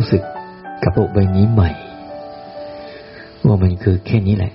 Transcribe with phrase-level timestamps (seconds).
[0.00, 0.24] รู้สึก
[0.84, 1.70] กับโลกใบนี้ใหม่
[3.46, 4.52] ว่ามันคือแค่นี้แหละ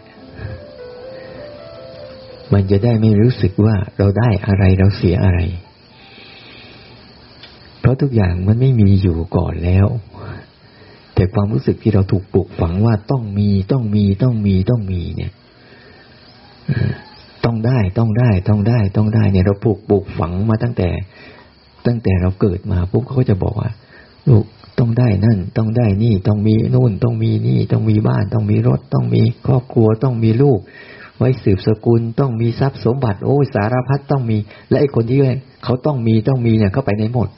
[2.54, 5.40] มันจะได้ไม่รู้สึกว่าเราได้อะไรเราเสียอะไร
[7.80, 9.88] เพราะทุกอย่างมันไม่มีอยู่ก่อนแล้ว
[11.16, 15.32] แต่ความรู้สึกที่เราถูกปลูกฝังว่าต้องมีต้องมีต้องมีต้องมีเนี่ย
[17.46, 20.90] ต้องได้ต้องได้ต้องได้ต้องได้เนี่ยเราปลูกปลูกฝังมาตั้งแต่
[21.86, 23.70] ตั้งแต่เราเกิดมาปุ๊บเขาก็จะบอกว่า
[24.30, 24.46] ลูก
[24.86, 30.60] ต้องได้นั่น ต้องได้นี่ต้องมีนู่นต้องมีนี่ต้องมีบ้านต้องมีรถต้องมีครอบครัวต้องมีลูก
[31.18, 34.38] ไว้สืบสกุลต้องมีทรัพย์สมบัติโอ้สารพัดต้องมี
[34.70, 35.20] และไอ้คนที่
[35.64, 37.30] เขาต้องมีต้องมีเนี่ยเข้าไปในหมด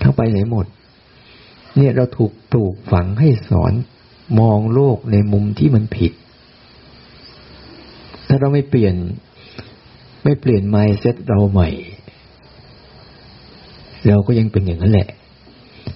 [0.00, 0.66] เข้าไปไหนหมด
[1.76, 3.72] เนี่ยเราถูกปลูกฝังให้สอน
[4.40, 6.12] มองโลกในมุมที่มันผิด
[8.28, 8.94] ถ้าเราไม่เปลี่ยน
[10.24, 11.68] ไม่เปลี่ยนไมเซ็ตเราใหม่
[14.08, 15.08] เราก็ยังเป็นอย่างนั้นแหละ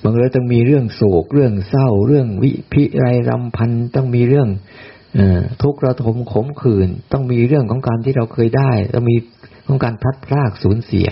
[0.02, 4.48] บางเรื่องต้องมีเรื่องโศกเรื่องเศร้า เรื่องวิพิไรรำพันต้องมีเรื่อง
[5.18, 5.20] อ
[5.62, 9.16] ทุกข์ระทมขมขื่นต้องมีเรื่องของการที่เราเคยได้ต้องมี
[9.66, 11.06] ของการพลัดพรากสูญเสีย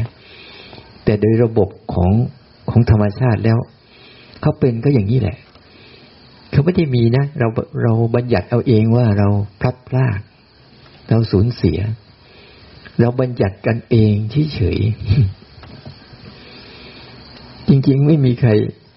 [1.04, 2.12] แต่โดยระบบของ
[2.70, 3.58] ของธรรมชาติแล้ว
[4.40, 5.36] เขาเป็นก็อย่างนี้แหละ
[6.50, 7.48] เขาไม่ได้มีนะเรา
[7.82, 9.28] เราบัญญัติเอาเองว่าเรา
[9.60, 10.18] พลัดพราก
[11.08, 11.78] เราสูญเสีย
[13.00, 14.14] เราบัญญัติกันเอง
[14.54, 15.43] เฉยๆ
[17.68, 18.50] จริงๆ ไม่มีใคร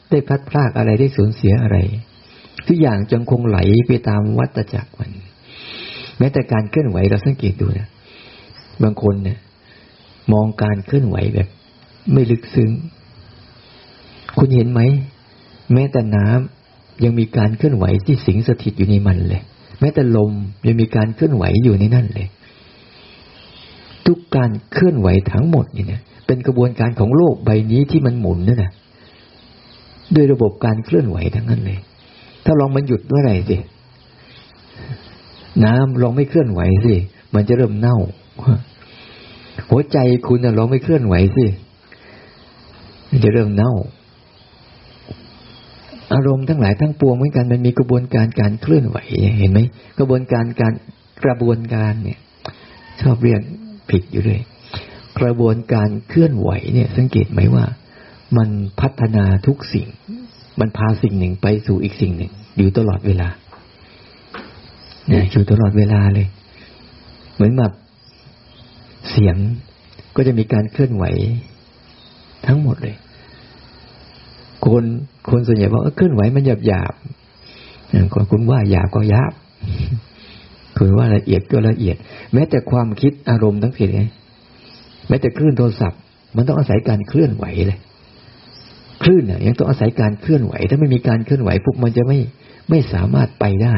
[0.09, 1.77] ได้พลัดพรากอะไรได้สูญเสียอะไร
[2.67, 5.11] ทุกอย่างจังคงไหลไปตามวัฏจักรมัน
[6.17, 7.87] แม้แต่การเคลื่อนไหวเราสังเกตดูนะ
[8.83, 9.39] บางคนเนี่ย
[10.33, 11.47] มองการเคลื่อนไหวแบบ
[12.13, 12.71] ไม่ลึกซึ้ง
[14.37, 14.81] คุณเห็นไหม
[15.73, 19.41] แม้แต่น้ำยังมีการเคลื่อนไหวที่สิงสถิตอยู่ในมันเลย
[19.79, 20.31] แม้แต่ลม
[20.67, 22.27] ยังมีการเคลื่อนไหวอยู่ในนั่นเลย
[24.05, 28.71] ทุกการเคลื่อนไหวทั้งหมดเนี่ย เป็นกระบวนการของโลกใบนี้ที่มันหมุนนั่นนะ
[30.15, 31.79] ด้วยระบบการเคลื่อนไหวทั้งนั้นเลย
[32.45, 33.57] ถ้าลองมันหยุดเมื่อไหร่สิ
[35.65, 36.95] น้ำลองไม่เคลื่อนไหวสิ
[37.33, 37.97] มันจะเริ่มเน่า
[39.69, 41.45] หัวใจคุณนะลองไม่เคลื่อนไหวสิ
[43.09, 43.73] มันจะเริ่มเน่า
[46.13, 48.97] อารมณ์ทั้งหลายทั้งปวงเหมือนกัน มันมีกระบวนการการเคลื่อนไหว
[49.39, 49.59] เห็นไหม
[49.99, 50.73] กระบวนการการ
[51.23, 52.19] กระบวนการเนี่ย
[53.01, 53.41] ชอบเรียก
[53.89, 54.41] ผิดอยู่เลย
[55.19, 57.65] กระบวนการเคลื่อนไหวเนี่ย สังเกตไหมว่า
[58.37, 58.49] มัน
[58.81, 59.87] พัฒนาทุกสิ่ง
[60.59, 63.29] มันพาสิ่งหนึ่งไปสู่อีกสิ่งหนึ่ง อยู่ตลอดเวลา
[65.07, 66.27] เนี่ยอยู่ตลอดเวลาเลย
[67.35, 67.73] เหมือนแบบ
[69.11, 69.35] เสียง
[70.15, 71.05] ก็จะมีการเคลื่อนไหว
[72.47, 72.95] ทั้งหมดเลย
[74.65, 74.83] คน
[75.29, 76.93] คนส่วนใหญ่บอกเคลื่อนไหวมันหยาบหยาบ
[78.13, 79.33] คนคุณว่าหยาบก็หยาบ
[80.77, 81.95] คุณว่าละเอียดก็ละเอียด
[82.33, 84.03] แม้แต่ความคิดอารมณ์ทั้งสิ้นไง
[85.07, 85.99] แม้แต่คลื่นโทรศัพท์
[86.35, 87.79] มันต้องอาศัยการเคลื่อนไหวเลย
[89.03, 92.19] คลื่นเนี่ยยังต้องอาศัยการเคลื่อนไหว ถ้าไม่มีการเคลื่อนไหวพวกมันจะไม่
[92.69, 93.75] ไม่สามารถไปได้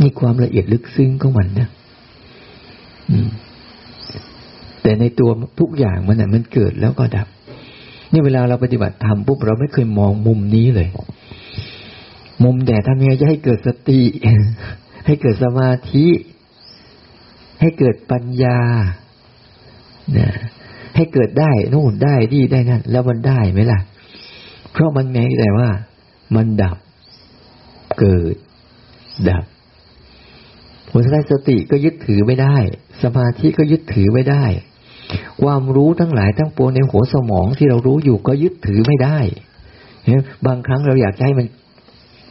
[0.00, 1.68] นี่ความละเอียดลึกซึ้งของมันนะ
[4.82, 5.30] แต่ในตัว
[5.60, 7.26] ทุกอย่างมันน่ะมันเกิดแล้วก็ดับ
[8.12, 10.88] นี่เวลาเราปฏิบัติธรรมปุ๊บเราไม่เคยมองมุมนี้เลย
[12.44, 14.02] มุมแต่ทำยังไงจะให้เกิดสติ
[15.06, 16.06] ให้เกิดสมาธิ
[17.60, 18.58] ให้เกิดปัญญา
[20.18, 20.28] นะ
[20.96, 23.80] ให้เกิดได้นู่นได้ดีได้นั่นแล้วมันได้ไหมล่ะ
[24.72, 25.68] เพราะมันแม้แต่ว่า
[26.36, 26.78] มันดับ
[27.98, 28.36] เกิด
[29.30, 29.44] ดับ
[30.90, 32.56] ผลท้ายสติก็ยึดถือไม่ได้
[33.02, 34.44] สมาธิก็ยึดถือไม่ได้
[35.42, 39.18] ความรู้ทั้งหลายทั้งปวงในหัวสมองที่เรารู้อยู่ก็ยึดถือไม่ได้
[40.04, 41.46] เบางครั้งเราอยากให้มัน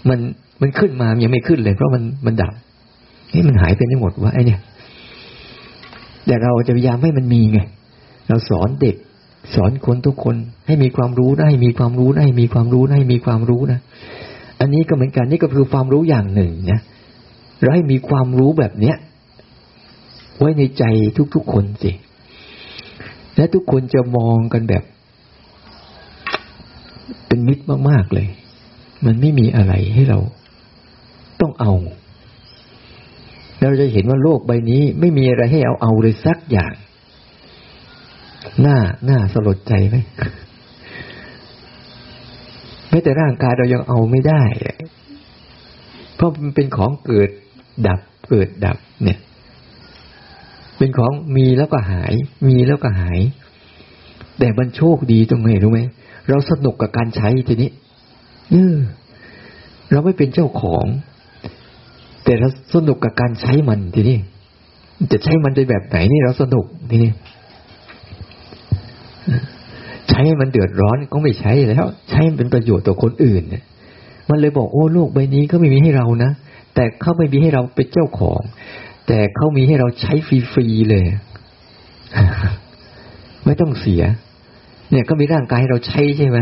[0.09, 0.19] มัน
[0.61, 2.53] มันขึ้นมายังไม่ขึ้นเลย เพราะมันมันดับ
[3.34, 4.59] นี่มันหายไปทั้งหมดว่าไอ้เนี่ย
[6.29, 7.59] แต่เราจะพยายามให้มันมีไง
[8.28, 8.95] เราสอนเด็ก
[9.56, 10.35] สอนคนทุกคน
[10.67, 13.79] ให้มีความรู้ได้มีความรู้ได้มีความรู้ได้มีความรู้นะ
[14.59, 16.81] อันนี้ก็เหมือนกันนี่ก็คือความรู้อย่างหนึ่งนะ
[17.59, 18.96] เราให้มีความรู้แบบเนี้ย
[20.37, 20.84] ไว้ในใจ
[21.35, 21.91] ทุกๆคนสิ
[23.35, 24.84] และทุกคนจะมองกันแบบ
[27.28, 28.28] เป็นมิตรมากๆเลย
[29.05, 30.20] มันไม่มีอะไรให้เรา
[31.41, 31.73] ต้องเอา
[33.61, 36.73] เราจะเห็นว่าโลกใบนี้ไม่มีอะไรให้เอาเอาเลยสักอย่าง
[38.61, 39.97] หน้าหน้าสลดใจไหม
[42.90, 44.44] แม้แต่ร่างกายเรายังเอาไม่ได้
[46.16, 47.29] เพราะมันเป็นของเกิด
[47.88, 49.20] ดับเกิดดับ เนี่ย
[50.78, 52.14] เป็นของมีแล้วก็หาย
[52.47, 53.20] มีแล้วก็หาย
[54.40, 55.82] แต่มันโชคดีตรงไหนรู้ไหม
[56.29, 57.72] เราสนุกกับการใช้ทีนี้
[58.52, 58.76] เออ
[59.91, 60.85] เราไม่เป็นเจ้าของ
[62.29, 64.17] แต่เราสนุกกับการใช้มันทีนี้
[65.11, 67.11] จะใช้มันในแบบไหนนี่เราสนุกทีนี้
[70.09, 73.64] ใช้มันเดือดร้อนก็ไม่ใช้แล้ว ใช้เป็นประโยชน์ต่อคนอื่นเนี่ย
[74.29, 76.31] มันเลยบอกโอ้โลกใบนี้ก็ไม่มีให้เรานะ
[76.76, 78.41] แต่เขาไม่มีให้เราเป็นเจ้าของ
[79.08, 81.03] แต่เขามีให้เราใช้ฟรีๆเลย
[83.46, 84.03] ไม่ต้องเสีย
[84.90, 86.37] เนี่ยก็มีร่างกายให้เราใช้ใช่ไหม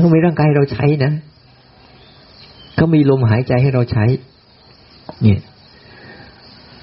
[0.00, 1.12] เขามีร่างกายให้เราใช้นะ
[2.78, 4.04] เขามีลมหายใจให้เราใช้
[5.22, 5.40] เนี่ย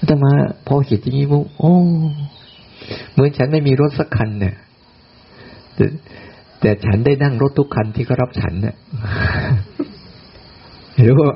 [0.06, 0.32] แต่มา
[0.68, 1.74] พอเห็นอย่างนี้ปุ๊บโอ้
[3.12, 4.56] เหมือนฉันไม่มีรถสักคันเนี่ย
[5.76, 5.86] แต่
[6.62, 8.76] แต่ฉันได้นั่งรถทุกคันที่เขารับฉันเนี่ย
[10.98, 11.28] หรือว่า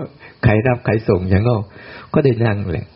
[0.44, 1.56] ใครรับใครส่งอย่างก็
[2.14, 2.88] ก็ได้นั่งแหละ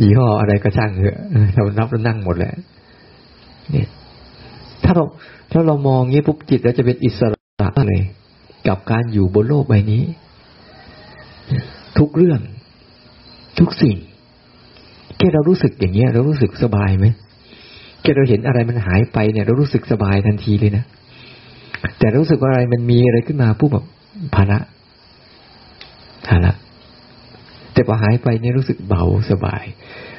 [0.00, 1.18] ยี่ห้ออะไรก็ช่างเถอะ
[1.54, 2.52] เรารับแล้วนั่งหมดแหละ
[3.70, 3.88] เนี่ย
[4.84, 5.04] ถ้าเรา
[5.52, 8.02] ถ้าเรามองงี้ปุ๊บจิตเราจะเป็นอิสระเลย
[8.68, 10.02] กับการอยู่บนโลกใบนี้
[11.98, 12.40] ทุกเรื่อง
[13.58, 13.96] ทุกสิ่ง
[15.18, 17.06] แค่เรารู้สึกอย่างเงี้ย เรารู้สึกสบายไหม
[18.02, 20.84] แค่เราเห็นอะไรมันหายไปเนี่ย เรารู้สึกสบายทันทีเลยนะ
[21.98, 23.84] แต่รู้สึกว่าอะไรมันมีอะไรขึ้นมาปุ๊บแบบ
[24.34, 24.58] ภาระ
[26.28, 26.52] ภาระ
[27.72, 29.64] แต่พอหายไปเนี่ยรู้สึกเบาสบาย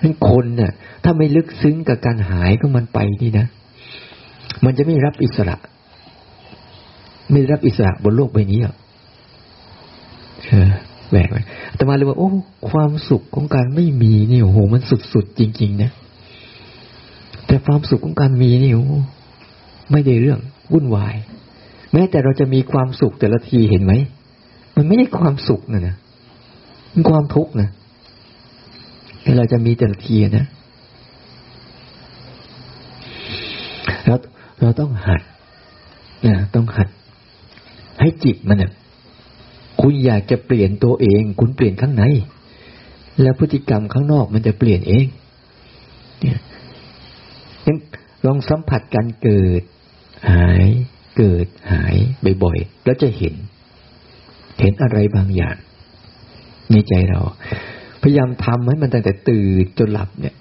[0.02, 0.72] นั้นคนเนี่ย
[1.04, 3.48] ถ้าไม่ลึกซึ้งกับการหายก็มันไปนี่นะ
[4.66, 5.56] มันจะไม่รับอิสระ
[7.32, 8.74] ไม่รับอิสระบนโลกใบนี้อะ
[11.10, 11.38] แหวกไป
[11.76, 12.30] แต่มาเลยว่า โอ้
[12.70, 14.82] ความสุขของการไม่มีนี่โอ้โหมัน
[15.14, 15.92] สุดๆจริง ๆ นะ
[17.48, 18.86] แต่ความสุขของการมีนี่โอ้
[19.92, 20.40] ไม่ได้เรื่อง
[20.74, 21.16] วุ่นวาย
[21.94, 23.94] แม้แต่เราจะมีความสุขแต่ละทีเห็นไหม
[24.76, 25.96] มันไม่ใช่ความสุขนะนะ
[26.94, 27.70] มันความทุกข์นะ
[29.24, 30.46] แต่เราจะมีแต่ละทีนะ
[34.06, 34.16] เรา
[34.62, 35.22] เราต้องหัด
[36.28, 36.88] นะต้องหัด
[38.02, 38.72] ให้จิตมันเนี่ย
[39.82, 42.04] คุณอยากจะเปลี่ยนตัวเอง คุณเปลี่ยนข้างใน
[43.22, 45.06] แล้วพฤติกรรมข้างนอกมันจะเปลี่ยนเอง
[46.22, 46.40] เนี่ย
[48.26, 49.62] ลองสัมผัสการเกิด
[50.32, 50.68] หาย
[51.18, 51.96] เกิดหาย
[52.44, 53.36] บ่อยๆแล้วจะเห็น
[54.62, 55.56] เห็นอะไรบางอย่าง
[56.72, 57.20] ในใจเรา
[58.02, 60.36] พยายามทำให้มันตั้งแต่ตื่นจนหลับเนี่ย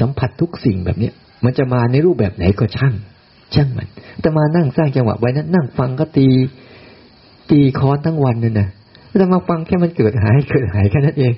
[0.00, 1.14] สัมผัสทุกสิ่งแบบเนี้ย
[1.44, 2.94] มันจะมาในรูปแบบไหนก็ช่าง
[3.54, 3.88] ช่างมัน
[4.20, 6.28] แต่มานั่งสร้างจังหวะไว้นั้นนั่งฟังก็ตี
[7.50, 8.68] ตีคอนทั้งวันเนั่นนะ
[9.18, 11.32] แต่มาฟังแค่มันเกิดหายเกิดหายแค่นั้นเอง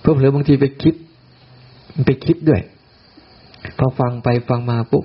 [0.00, 0.94] เพิ่มเลยบางทีไปคิด
[2.06, 2.60] ไปคิดด้วย
[3.78, 5.04] พอฟังไปฟังมาปุ๊บ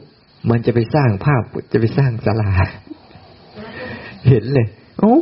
[0.49, 2.51] มันจะไปสร้างภาพจะไปสร้างสลา
[4.27, 4.67] เห็นเลย
[4.99, 5.15] โอ้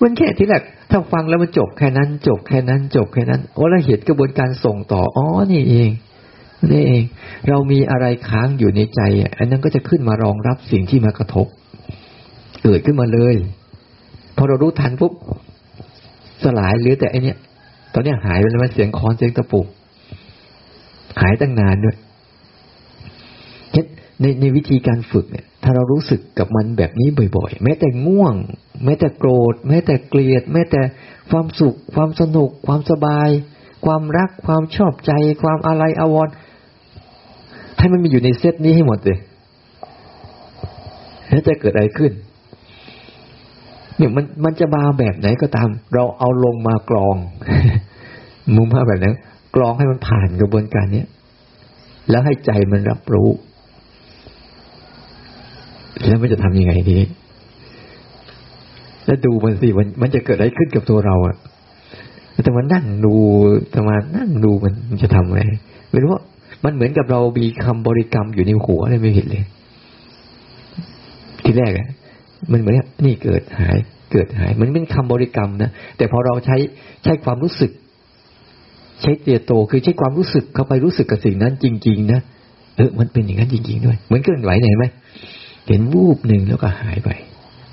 [0.00, 5.90] มันแค่ที่แรกถ้าฟังแล้วมันจบแค่นั้น จบแค่นั้น จบแค่นั้นโอ้แล้วเห็นกระบวนการส่งต่ออ๋อนี่เอง
[6.72, 7.04] นี่เอง
[7.48, 9.00] เรามีอะไรค้างอยู่ในใจ
[9.38, 11.46] อันนั้นก็จะขึ้นมารองรับสิ่งที่มากระทบ
[12.62, 13.34] เกิดขึ้นมาเลย
[14.42, 15.12] พอเรารู้ทันปุ๊บ
[16.44, 17.38] สลายเหรือแต่อันเนี้ย
[17.94, 19.60] ตอนนี้หายไปแล้วมันเสียงคอนเสียงตะปู
[21.20, 21.96] หายตั้งนานด้วย
[24.20, 28.34] ในในวิธีการฝึกเนี่ย ถ้าเรารู้สึกกับมันแบบนี้บ่อยๆ แม้แต่ง่วง
[28.84, 30.80] แม้แต่โกรธ แม้แต่เกลียด แม้แต่
[31.30, 33.28] ความสุข ความสนุก ความสบาย
[33.86, 36.28] ความรัก ความชอบใจ ความอะไรอาวร
[37.78, 39.18] ให้มันมีอยู่ในเซตนี้ให้หมดเลย
[41.28, 42.12] แล้วจะเกิดอะไรขึ้น
[44.00, 47.16] เนี่ยมันมันจะมาแบบไหนก็ตาม เราเอาลงมากรอง
[48.56, 49.16] มุมภาพแบบนั้น
[49.54, 51.04] กรองให้มันผ่านกระบวนการนี้
[52.10, 53.28] แล้วให้ใจมันรับรู้
[56.06, 56.98] แล้วมันจะทำยังไงที
[59.06, 61.36] แล้วดูมันสิมันมันจะเกิดอะไรขึ้นกับตัวเราอะ
[62.44, 63.14] แต่มันนั่งดู
[63.70, 65.42] แต่มานั่งดูมันมันจะทำอะไร
[65.90, 66.22] ไม่รู้ว่า
[66.64, 69.44] มันเหมือนกับเรามีคำบริกรรมอยู่ในหัวเลยไม่เห็นเลย
[71.44, 71.88] ที่แรกอะ
[72.52, 73.78] มันเหมือนนี่เกิดหาย
[74.12, 76.56] เกิดหายมันเป็นคำบริกรรมนะแต่พอเราใช้
[77.04, 77.70] ใช้ความรู้สึก
[79.02, 82.20] ใช้เตียโตคือใช้ความรู้สึกเข้าไปรู้สึกกับสิ่งนั้นจริง ๆ นะ
[82.76, 84.84] เออมันเป็นอย่างนั้นจริง ๆ ด้วย เหมือนเคลื่อนไหวไหนไหม
[85.68, 87.10] เห็นวูบหนึ่งแล้วก็หายไป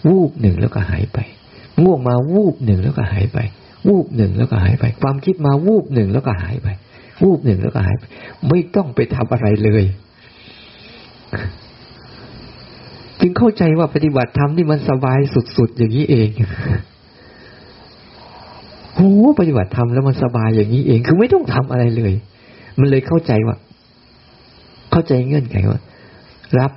[0.08, 1.20] วูบหนึ่งแล้วก็หายไป
[1.82, 3.40] ง่วงมาวูบหนึ่งแล้วก็หายไป
[3.88, 6.68] วูบหนึ่งแล้วก็หายไป ความคิดมาวูบหนึ่งแล้วก็หายไป
[7.24, 8.04] วูบหนึ่งแล้วก็หายไป
[8.50, 15.20] ไม่ต้องไปทำอะไรเลยึงเข้าใจว่าปฏิบัติธรรมนี่มันสบาย
[15.58, 16.30] สุดๆอย่างนี้เอง
[18.96, 22.14] โอ้ปฏิบัติธรรมแล้วมันสบายอย่างนี้เอง คือไม่ต้องทำอะไรเลย
[22.80, 23.56] มันเลยเข้าใจว่า
[24.92, 25.80] เข้าใจเงื่อนไขว่า
[26.60, 26.72] รับ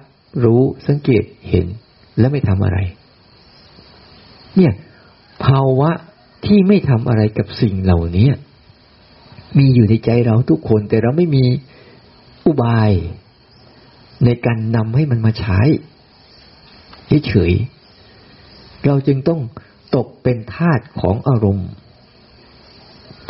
[0.45, 1.67] รู้สังเกตเห็น
[2.19, 2.79] แล้วไม่ทำอะไร
[4.57, 4.73] เนี่ย
[5.45, 5.91] ภาวะ
[6.47, 8.29] ที่ไม่ทำอะไรกับสิ่งเหล่านี้
[9.59, 11.45] มีอยู่ในใจเราทุกคน แต่เราไม่มี
[12.47, 12.93] อุบาย
[14.25, 15.61] ในการนำให้มันมาใช้
[17.27, 17.53] เฉย
[18.87, 19.41] เราจึงต้อง
[19.97, 21.69] ตกเป็นทาสของอารมณ์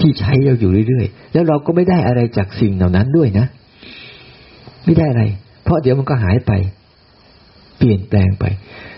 [0.01, 3.47] ที่ใช้เราอยู่เรื่อยๆ แล้วเราก็ไม่ได้อะไรจากสิ่งเหล่านั้นด้วยนะ
[4.85, 5.25] ไม่ได้อะไร
[5.63, 6.53] เพราะเดี๋ยวมันก็หายไป
[7.79, 8.45] เปลี่ยนแปลงไป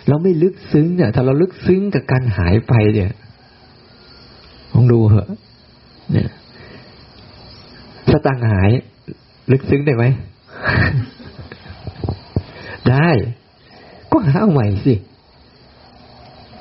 [0.09, 3.13] เราไม่ลึกซึ้งเนี่ยถ้าเราลึกซึ้งกับการหายไปเนี่ย
[4.73, 5.29] ลองดูเหอะ
[6.13, 6.31] เนี่ย
[8.11, 8.71] สตังหาย
[9.53, 10.05] ลึกซึ้งได้ไหม
[12.91, 13.09] ได้
[14.13, 14.95] ก็หาเอาใหม่สิ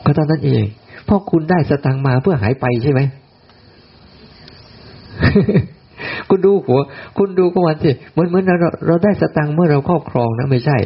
[0.05, 0.63] ก็ตอนนั้นเอง
[1.05, 3.01] เพราะคุณได้สตังมาเพื่อหายไปใช่ไหม
[6.29, 6.79] คุณดูหัว
[7.17, 10.77] คุณดูก็วันสิเหมือนเหมือนเราเราได้สตังเมื่อเราครอบครองนะไม่ใช่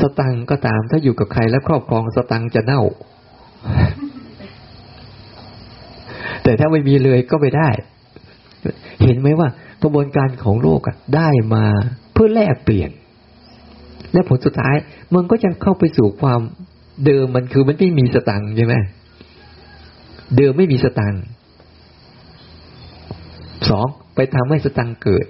[0.00, 2.82] สตังก็ตาม ถ้าอยู่กับใครแล้วครอบครองสตังจะเน่า
[6.42, 7.68] แต่ถ้าไม่มีเลยก็ไม่ได้
[9.02, 9.48] เห็นไหมว่า
[9.82, 11.64] กระบวนการของโลกอะได้มา
[12.12, 12.90] เพื่อแลกเปลี่ยน
[14.14, 14.76] และผลสุดท้าย
[15.14, 16.40] มันก็จะเข้าไปสู่ความ
[17.04, 18.74] เดิมมันคือมันไม่มีสตังใช่ไหม
[20.36, 21.14] เดิมไม่มีสตัง
[23.68, 25.26] สองไปทำให้สตังเกิด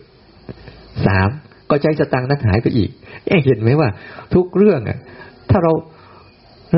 [1.07, 1.29] สาม
[1.71, 2.91] ก็ใจสตังนั้นหายไปอีก
[3.45, 3.89] เห็นไหมว่า
[4.35, 4.99] ทุกเรื่องอะ
[5.51, 5.73] ถ้าเรา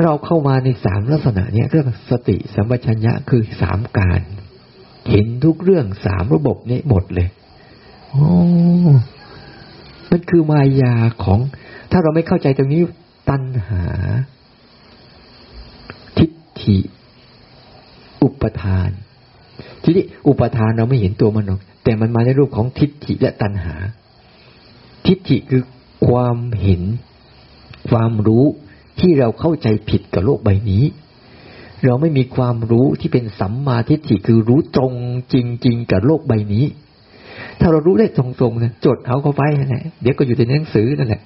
[0.03, 4.21] เราเข้ามาในสามลักษณะเนี้ยเรื่องสติสัมปชัญญะคือสามการ
[5.09, 7.27] เห็นทุกเรื่องสามระบบนี้หมดเลย
[8.09, 8.27] โอ้
[10.11, 11.39] มันคือมายาของ
[11.91, 12.81] ถ้าเราไม่เข้าใจตรงนี้
[13.29, 13.83] ตัณหา
[16.17, 16.77] ทิฏฐิ
[18.23, 18.89] อุปทาน
[19.83, 23.75] ทีนี้อุปทานเราไม่เห็นตัวมันหรอก แต่มันมาในรูปของทิฏฐิและตัณหา
[25.07, 25.63] ทิฏฐิคือ
[26.07, 26.81] ความเห็น
[27.89, 28.45] ความรู้
[28.99, 30.83] ที่เราเข้าใจผิดกับโลกใบนี้
[31.85, 34.93] เราไม่มีความรู้ที่เป็นสัมมาทิฏฐิคือรู้ตรง
[35.33, 36.65] จริง ๆ กับโลกใบนี้
[37.59, 41.21] ถ้าเรารู้ได้ตรงๆนะจดเอาเข้าไปนั่นแหละเดี๋ยวก็อยู่ในหนังสือนั่นแหละ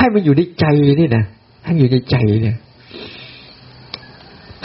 [0.00, 0.66] ให้มันอยู่ในใจ
[1.00, 1.24] นี่นะ
[1.64, 2.56] ให้มันอยู่ในใจเนี่ย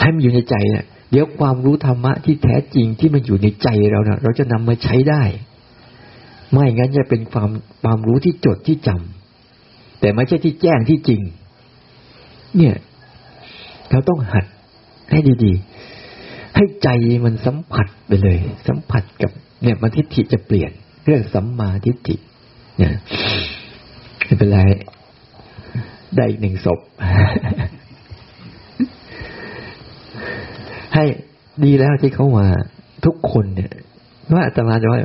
[0.00, 5.22] ให้มันอยู่ในใจเนี่ยเดี๋ยวความรู้ธรรมะที่แท้จริงที่มันอยู่ในใจเราเนะ่ะ เราจะนำมาใช้ได้
[6.50, 7.50] ไม่งั้นจะเป็นความ
[7.82, 11.20] ความรู้ที่จดที่จำแต่ไม่ใช่ที่แจ้งที่จริง
[12.56, 12.74] เนี่ย
[13.90, 14.44] เราต้องหัด
[15.10, 16.88] ให้ดีๆ ให้ใจ
[17.24, 18.38] มันสัมผัสไปเลย
[18.68, 19.30] สัมผัสกับ
[19.62, 20.70] เนี่ยมันทิฏฐิจะเปลี่ยน
[21.04, 22.16] เรื่องสัมมาทิฏฐิ
[22.78, 22.92] เนี่ย
[24.24, 24.58] ไม่เป็นไร
[26.16, 26.80] ได้อีกหนึ่งศพ
[30.94, 31.04] ให้
[31.64, 32.46] ดีแล้วที่เขามา
[33.04, 33.72] ทุกคนเนี่ย
[34.32, 35.00] ว่าอาตมาจะว่า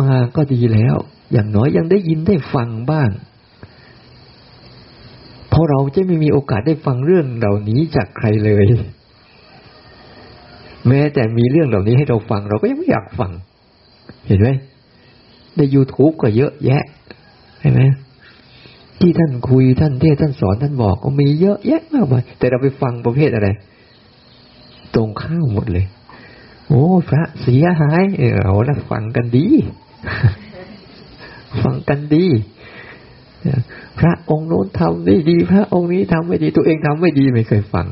[0.00, 0.96] มาก็ดีแล้ว
[1.32, 3.10] อย่างน้อยยังได้ยินได้ฟังบ้าง
[5.48, 8.64] เพราะเราจะไม่มีโอกาสได้ฟังเรื่องเหล่านี้จากใครเลย
[10.88, 13.32] แม้แต่มีเรื่องเหล่านี้ให้เราฟัง เราก็ยังไม่อยากฟัง
[14.26, 14.48] เห็นไหม
[15.56, 16.84] ใน YouTube ก็เยอะแยะ
[17.60, 17.82] เห็นไหม
[19.00, 23.48] ที่ท่านคุยท่านเทศท่านสอนท่านบอกก็มีเยอะแยะมากมายแต่เราไปฟังประเภทอะไร
[24.94, 25.86] ตรงข้าวหมดเลย
[26.68, 29.46] โอ้พระเสียหายเออเอาละฟังกันดี
[31.62, 32.26] ฟังกันดี
[33.98, 37.86] พระองค์โน้นทำได้ดี พระองค์นี้ทำไม่ดี ตัวเองทำไม่ดีไม่เคยฟัง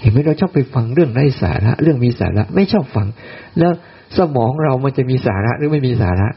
[0.00, 3.06] เห็นไหมเราชอบไปฟังเรื่องไร้สาระ เรื่องมีสาระ ไม่ชอบฟัง
[3.58, 3.72] แล้ว
[4.18, 6.28] สมองเรามันจะมีสาระหรือไม่มีสาระ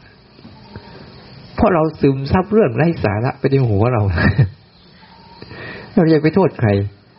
[1.60, 4.02] เพราะเราซึมซับเรื่องไร้สาระไปในหัวเรา
[5.94, 6.68] เราอยากไปโทษใคร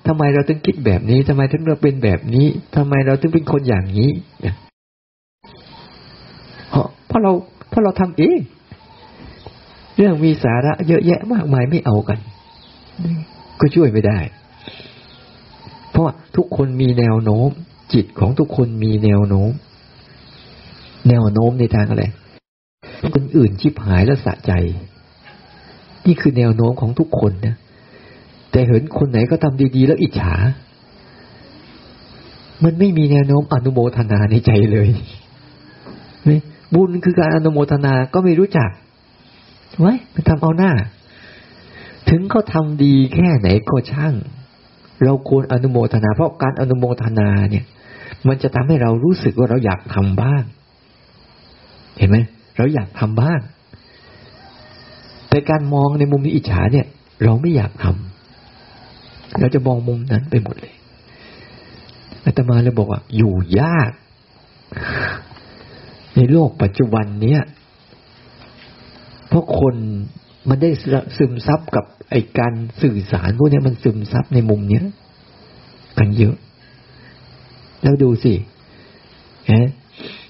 [0.07, 4.09] ทำไมเราถึงคิดแบบนี้ทำไมถึงเราเป็นแบบนี้ทำไมเราถึงเป็นคนอย่างนี้
[6.69, 7.31] เพราะเพราะเรา
[7.69, 8.39] เพราะเราทำเอง
[9.97, 12.19] เรื่องมีสาระเยอะแยะมากมายไม่เอากัน
[13.59, 14.19] ก็ช่วยไม่ได้
[15.91, 16.05] เพราะ
[16.35, 17.49] ทุกคนมีแนวโน้ม
[17.93, 19.51] จิตของทุกคนมีแนวโน้ม
[21.09, 22.03] แนวโน้มในทางอะไร
[23.13, 24.51] คนอื่นชิบหายแล้วสะใจ
[26.05, 27.55] นี่คือแนวโน้มของทุกคนนะ
[28.51, 30.33] แต่เห็นคนไหนก็ทำดีๆแล้วอิจฉา
[32.63, 34.89] มันไม่มีแนวโน้มอนุโมทนาในใจเลย
[36.73, 38.69] บุญคือการอนุโมทนาก็ไม่รู้จัก
[39.79, 40.71] ไว้มันทำเอาหน้า
[42.09, 44.13] ถึงเขาทาดีแค่ไหนก็ช่าง
[45.03, 47.65] เราควรอนุโมทนา เพราะการอนุโมทนาเนี่ย
[48.27, 50.43] มันจะทำให้เรารู้สึกว่าเราอยากทำบ้าง
[51.97, 52.17] เห็นไหม
[52.61, 53.41] เราอยากทำบ้าง
[55.29, 56.87] แต่การมองในมุมนี้อิจฉาเนี่ย
[57.23, 60.75] เราไม่อยากทำเราจะมองมุมนั้นไปหมดเลย
[62.25, 63.91] อาตมาเลยบอกว่า อยู่ยาก
[66.15, 67.41] ในโลกปัจจุบันเนี้ย
[69.27, 69.75] เพราะคน
[70.49, 70.69] มันได้
[71.17, 74.83] ซึมซับกับไอการสื่อสารพวกนี้มันซึมซับในมุมเนี้ย
[75.99, 76.35] กันเยอะ
[77.81, 78.33] แล้วดูสิ
[79.51, 79.69] ฮะ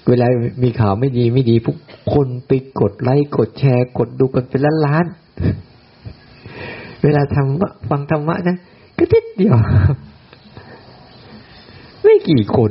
[0.08, 0.26] เวลา
[0.62, 1.76] มีข่าวไม่ดีไม่ดีพวก
[2.14, 5.06] คนไปกดไลค์กดแชร์ กดดูกันเป็นล้านล้าน
[7.02, 8.56] เวลาทำฟังธรรมะนะ
[8.98, 9.56] ก็ทิดเดียว
[12.02, 12.70] ไม่กี่คน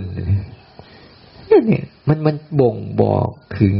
[1.47, 3.75] เนี่ย มันมันบ่งบอกถึง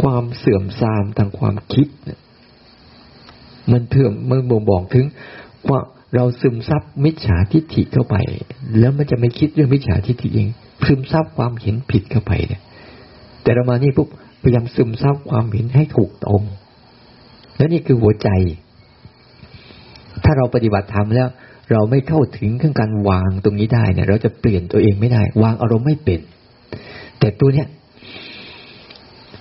[0.00, 1.88] ความเสื่อมทรามทางความคิด
[3.72, 5.06] มันเถื่อมมันบ่งบอกถึง
[5.68, 5.80] ว่า
[6.14, 8.16] เราซึมซับมิจฉาทิฏฐิเข้าไป
[8.78, 10.48] แล้วมันจะไม่คิดเรื่องมิจฉาทิฏฐิเอง
[10.86, 12.62] ซึมซับความเห็นผิดเข้าไปเนี่ย
[13.44, 14.08] แต่เรามานี่ปุ๊บ
[14.42, 16.42] พยายามซึมซับความเห็นให้ถูกตรง
[17.56, 18.28] แล้วนี่คือหัวใจ
[20.24, 21.28] ถ้าเราปฏิบัติธรรมแล้ว
[21.70, 26.20] เราไม่เข้าถึงขั้นการวางตรงนี้ได้เนี่ย เราจะเปลี่ยนตัวเองไม่ได้ วางอารมณ์ไม่เป็น
[27.18, 27.68] แต่ตัวเนี้ย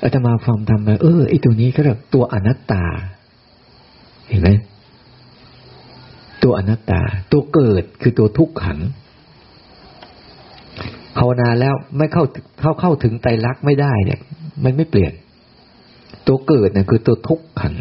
[0.04, 2.84] อาตมาฟังทำมาเออไอตัวนี้ก็แบบตัวอนัตตา
[4.30, 4.50] เห็นไหม
[6.44, 8.80] ตัวอนัตตา ตัวเกิดคือตัวทุกขัง
[11.18, 12.24] ภาวนาแล้วไม่เข้า
[12.62, 14.20] เข้าเข้าถึงไตรลักษณ์ไม่ได้เนี่ย
[14.64, 15.14] มันไม่เปลี่ยน
[16.28, 17.76] ตัวเกิดเนี่ยคือตัวทุกขัง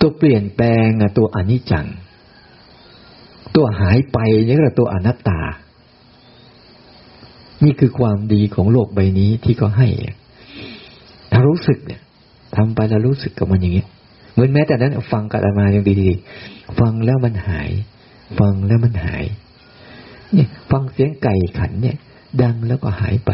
[0.00, 1.86] ตัวเปลี่ยนแปลงอะตัวอนิจจัง
[3.54, 5.40] ตัวหายไปนี่ก็ตัวอนัตตา
[7.64, 9.88] นี่คือความดีของโลกใบนี้ที่เขาให้
[11.32, 12.00] ถ้ารู้สึกเนี่ย
[12.56, 13.88] ทำไปแล้วรู้สึกกับมันอย่างเงี้ย
[14.32, 17.70] เหมือนแม้แต่นั้นฟังกับอามาอย่างดีๆ ฟังแล้วมันหาย
[18.38, 19.24] ฟังแล้วมันหาย
[20.34, 21.96] เนี่ย ฟังเสียงไก่ขันเนี่ย
[22.42, 23.32] ดังแล้วก็หายไป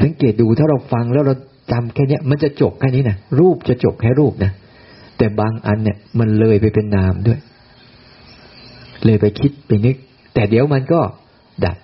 [0.00, 1.34] สังเกตดูถ้าเราฟังแล้วเรา
[1.72, 4.52] จำแค่นี้มันจะจบแค่นี้นะรูปจะจบแค่รูปนะ
[5.18, 7.40] แต่บางอันเนี่ย มันเลยไปเป็นนามด้วย
[9.04, 9.96] เลยไปคิดไปนึก
[10.34, 11.00] แต่เดี๋ยวมันก็
[11.64, 11.76] ดับ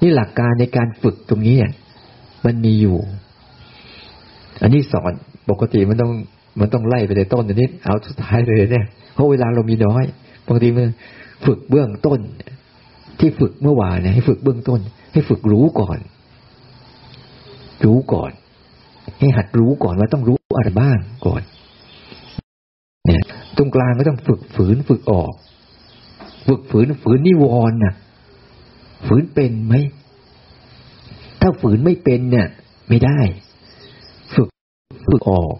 [0.00, 1.72] นี่หลักการในการฝึกตรงนี้เนี่ย
[2.44, 2.96] มันมีอยู่
[4.62, 5.12] อันนี้สอน
[5.50, 6.12] ปกติมันต้อง
[6.60, 10.04] มันต้องไล่ไปในต้นอันนี้เอาสุดท้ายเลยเนี่ยเพราะเวลาเรามีน้อย
[10.48, 10.88] บางทีมัน
[11.44, 12.20] ฝึกเบื้องต้น
[13.18, 14.80] ที่ฝึกเมื่อวานเนี่ยให้ฝึกเบื้องต้น
[15.12, 15.98] ให้ฝึกรู้ก่อน
[17.84, 18.32] รู้ก่อน
[19.20, 21.42] ให้หัดรู้ก่อนว่าต้องรู้อะไรบ้างก่อน
[23.06, 23.22] เนี่ย
[23.56, 25.32] ตรงกลางก็ต้องฝึกฝืนฝึกออก
[26.46, 27.94] ฝึกฝืนฝืนนิวรณ์น่ะ
[29.06, 29.74] ฝืนเป็นไหม
[31.40, 32.48] ถ้าฝืนไม่เป็นเนี่ย
[32.88, 33.20] ไม่ได้
[34.34, 34.48] ฝึก
[35.06, 35.54] ฝึกออก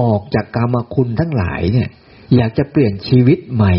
[0.00, 1.88] ออกจากกรรมคุณทั้งหลายเนี่ย
[2.36, 3.74] อยากจะเปลี่ยนชีวิตใหม่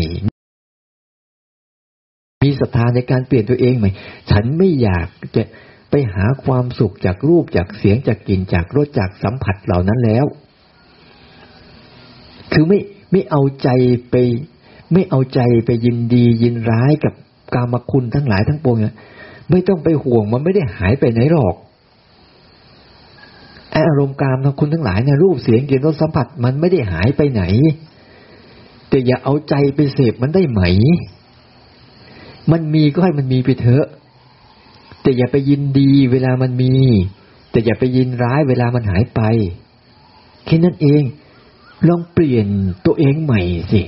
[2.42, 3.86] มีศรัทธาในการเปลี่ยนตัวเองใหม
[4.30, 5.42] ฉันไม่อยากจะ
[5.90, 10.26] ไปหาความสุขจากรูปจากเสียงจากกลิ่นจากรสจากสัมผัสเหล่านั้นแล้ว
[12.52, 12.78] คือไม่
[13.12, 13.68] ไม่เอาใจ
[14.10, 14.16] ไป
[14.92, 17.14] ไม่เอาใจไปยินดียินร้ายกับ
[17.54, 18.94] กรรมคุณทั้งหลายทั้งปวงเนี่ย
[19.50, 21.56] ไม่ต้องไปห่วงมันไม่ได้หายไปไหนหรอก
[23.70, 27.42] ไออารมณ์กามคุณทั้งหลายเนี่ยรูปเสียงกลิ่นรสสัมผัสมันไม่ได้หายไปไหน
[28.88, 30.62] แต่อย่าเอาใจไปเสพมันได้ไหม
[32.50, 33.86] มันมีก็ให้มันมีไปเถอะ
[35.02, 36.74] แต่อย่าไปยินดีเวลามันมี
[37.50, 39.20] แต่อย่าไปยินร้ายเวลามันหายไป
[40.44, 41.02] แค่นั้นเอง
[41.88, 42.46] ลองเปลี่ยน
[42.86, 43.82] ตัวเองใหม่สิ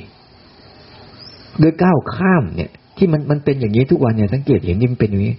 [1.59, 5.35] โดยก้าวข้ามเนี่ย ที่มันมันเป็นอย่างนี้ทุกวันเนี่ยสังเกตเห็นนี่มันเป็นอย่างนี้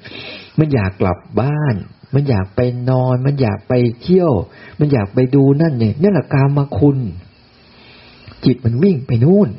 [0.60, 1.76] มันอยากกลับบ้าน
[2.14, 4.32] มันอยากไปนอน มันอยากไปเที่ยว
[4.80, 6.98] มันอยากไปดูนั่นเนี่ยนี่แหละกามาคุณ
[8.46, 9.50] จิตมันวิ่งไปนู่น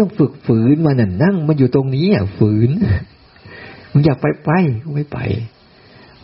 [0.00, 2.70] ต้องฝึกฝืนมันน่ะนั่ง มันอยู่ตรงนี้อะฝืน
[3.92, 4.50] มันอยากไปไป
[4.94, 5.18] ไม่ไป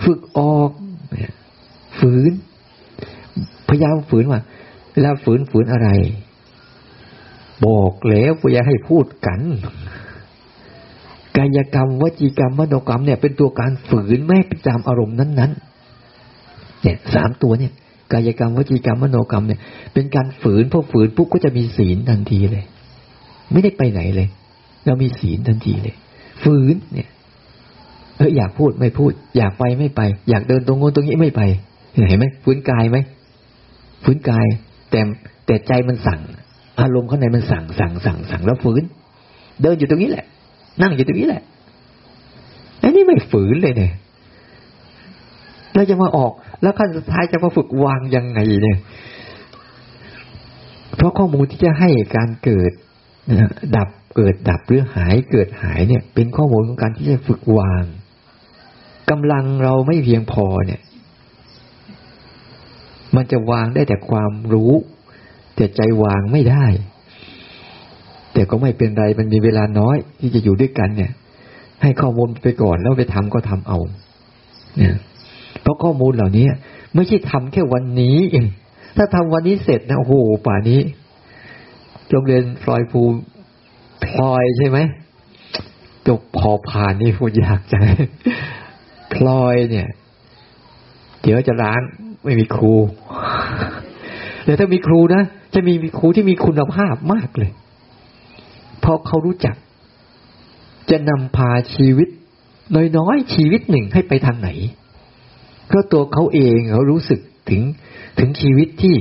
[0.04, 0.70] ฝึกออก
[1.98, 2.32] ฝืน
[3.68, 4.40] พยายามฝืนว่า
[4.92, 5.88] เวลาฝืนฝืนอะไร
[7.66, 9.40] บอกแล้วว่าย่าให้พูดกัน
[11.36, 17.72] กายกรรมวจีกรรมมโนกรรมเนี่ย เป็นตัวการฝืนไม่ให้จำอารมณ์นั้นๆเนี่ยสามตัวเนี่ย
[18.12, 19.60] กายกรรมวจีกรรมมโนกรรมเนี่ย
[19.92, 22.64] เป็นการฝืนพอฝืนปุ๊บก็จะมีศีลทันทีเลย
[23.52, 24.28] ไม่ได้ไปไหนเลย
[24.86, 25.94] เรามีศีลทันทีเลย
[26.42, 27.08] ฝืนเนี่ย
[28.16, 31.42] เอออยากพูดไม่พูด อยากไปไม่ไป อยากเดินตรงโน้นตรงนี้ไม่ไป
[32.08, 32.98] เห็นไหมฝืนกายไหม
[34.04, 34.46] ฝืนกาย
[34.90, 35.00] แต่
[35.46, 36.20] แต่ใจมันสั่ง
[36.80, 38.82] อารมณ์ข้างในมันสั่งสั่งสั่งสั่งแล้วฝืน
[39.62, 40.26] เดินอยู่ตรงนี้แหละ
[40.82, 41.42] นั่งอยู่ตรงนี้แหละ
[42.82, 43.92] อันนี้ไม่ฝืนเลยเนี่ย
[45.74, 48.78] เราจะมาออกแล้วขั้นสุดท้ายจะมาฝึกวางยังไงเนี่ย
[50.96, 52.72] เพราะข้อมูลที่จะให้การเกิด
[53.76, 57.84] ดับเกิดดับหรือหายเกิดหายเนี่ย เป็นข้อมูลของการที่จะฝึกวาง
[59.10, 60.80] กำลังเราไม่เพียงพอเนี่ย
[63.16, 64.72] มันจะวางได้แต่ความรู้
[65.56, 66.66] แต่ใจวางไม่ได้
[68.32, 71.12] แต่ก็ไม่เป็นไรมันมีเวลาน้อย ที่จะอยู่ด้วยกันเนี่ย
[71.82, 73.78] ให้ข้อมูลไปก่อนแล้วไปทำก็ทำเอา
[74.76, 74.94] เนี่ย
[75.62, 76.46] เพราะข้อมูลเหล่านี้
[76.94, 78.46] ไม่ใช่ทำแค่วันนี้เอง
[78.96, 80.14] ถ้าทำวันนี้เสร็จนะโอ้โห
[80.46, 80.80] ป่านี้
[82.10, 83.02] โรงเรียนพลอยภู
[84.04, 84.78] พลอยใช่ไหม
[86.08, 87.82] จบพอผ่านนี่พูดยากจัง
[89.14, 89.88] พลอยเนี่ย
[91.22, 91.80] เดี๋ยวจะร้าน
[92.24, 92.74] ไม่มีครู
[94.44, 95.22] แต่ถ้ามีครูนะ
[95.54, 97.50] จะมีครูที่มีคุณภาพมากเลย
[98.80, 99.56] เพราะเขารู้จัก
[100.90, 102.08] จะนำพาชีวิต
[102.98, 104.48] น้อยๆชีวิตหนึ่งให้ไปทางไหน
[105.72, 107.62] ก็ตัวเขาเองเขารู้สึกถึง
[108.18, 108.94] ถึงชีวิตที่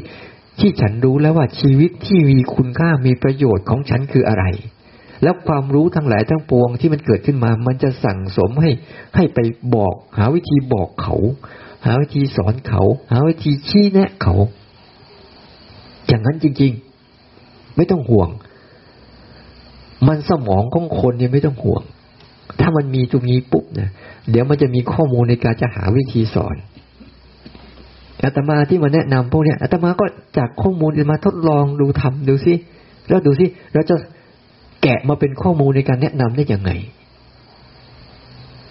[0.59, 4.45] ที่ฉันรู้แล้วว่าชีวิตที่มีคุณค่ามีประโยชน์ของฉันคืออะไร
[5.23, 8.71] แล้วความรู้ทั้งหลายทั้งปวงที่มันเกิดขึ้นมา มันจะสั่งสมให้
[9.15, 9.39] ให้ไป
[9.75, 11.15] บอก หาวิธีบอกเขา
[11.85, 14.35] หาวิธีสอนเขา หาวิธีชี้แนะเขา
[16.07, 16.71] อย่างนั้นจริง
[17.23, 18.29] ๆ ไม่ต้องห่วง
[20.07, 21.83] มันสมองของคนเนี่ยไม่ต้องห่วง
[22.59, 23.89] ถ้ามันมีตรงนี้ปุ๊บเนี่ย
[24.29, 26.55] เดี๋ยวมันจะมีข้อมูลในการจะหาวิธีสอน
[28.23, 30.05] อาตมาที่มาแนะนำพวกเนี้ยอาตมาก็
[30.37, 32.53] จากข้อมูลมาทดลองดูทำดูซิ
[33.09, 33.95] แล้วดูซิเราจะ
[34.83, 36.71] แกะมาเป็นข้อมูลในการแนะนำได้ยังไง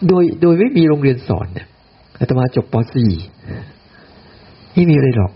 [0.09, 1.67] โดยโดยไม่มีโรงเรียนสอนเนี่ย
[2.21, 2.75] อาตมาจบป
[3.55, 5.33] .4 ไม่มีอะไรหรอก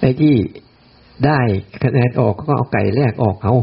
[0.00, 0.34] ไอ้ที่
[1.26, 1.38] ได้
[1.82, 3.54] คะแนนออกก็เอาไก่แรกออกเอา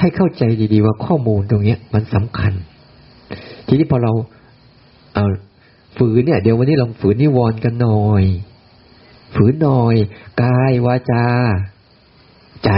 [0.00, 2.52] ให้เข้าใจดีๆว่าข้อมูลตรงนี้มันสำคัญ
[3.66, 4.12] ทีนี้พอเรา
[5.14, 5.26] เอา
[5.98, 8.24] ฝืนเนี่ย เดี๋ยววันนี้ลองฝืนนิวรณ์กันหน่อย
[9.34, 9.94] ฝืนหน่อย
[10.42, 11.26] กายวาจา
[12.64, 12.70] ใจ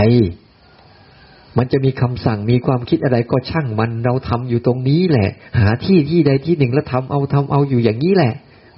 [1.59, 8.33] มันจะมีคำสั่งมีความคิดอะไรก็ช่างมันเราทำอยู่ตรงนี้แหละ หาที่ที่ใดที่หนึ่งแล้วทำเอาทำเอาอยู่อย่างนี้แหละ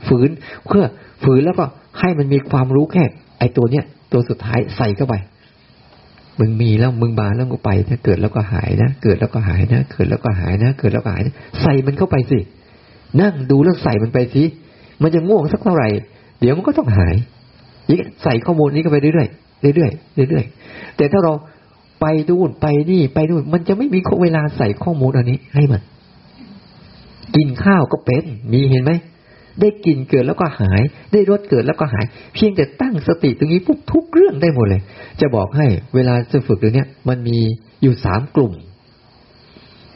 [0.09, 0.30] ฝืน
[0.66, 0.85] เพื่อ
[1.24, 1.64] ฝืนแล้วก็
[1.98, 3.04] ให้มันมีความรู้แค่
[3.38, 5.14] ไอ้ตัวเนี้ยตัวสุดท้ายใส่เข้าไป
[6.40, 12.38] มึงมีแล้วมึงบาแล้วก็ไปถ้าเกิดแล้วก็หายนะเกิดแล้วก็หายนะเกิดแล้วก็หายนะเกิดแล้วก็หายนะใส่มันเข้าไปสิ
[13.20, 14.44] นั่งดูแล้วใส่มันไปสิ
[15.03, 15.88] มันจะง่วงสักเท่าไหร่
[16.40, 17.14] เดี๋ยวมันก็ต้องหาย
[18.24, 21.33] ใส่ข้อมูลนี้ก็ไปเรื่อยๆเรื่อยๆเรื่อยๆแต่ถ้าเรา
[22.00, 25.83] ไปดูนไปนี่ไปนู่นมันจะไม่มีเวลาใส่ข้อมูลอันนี้ ให้มัน
[27.37, 28.92] กินข้าวก็เป็น มีเห็นไหม
[29.60, 34.82] ได้กลิ่นเกิดแล้วก็หาย ได้รสเกิดแล้วก็หาย เพียงแต่ตั้งสติตรงนี้ปุ๊บทุกเรื่องได้หมดเลย
[35.20, 37.38] จะบอกให้เวลาจะฝึกตรงนี้มันมี
[37.82, 38.52] อยู่สามกลุ่ม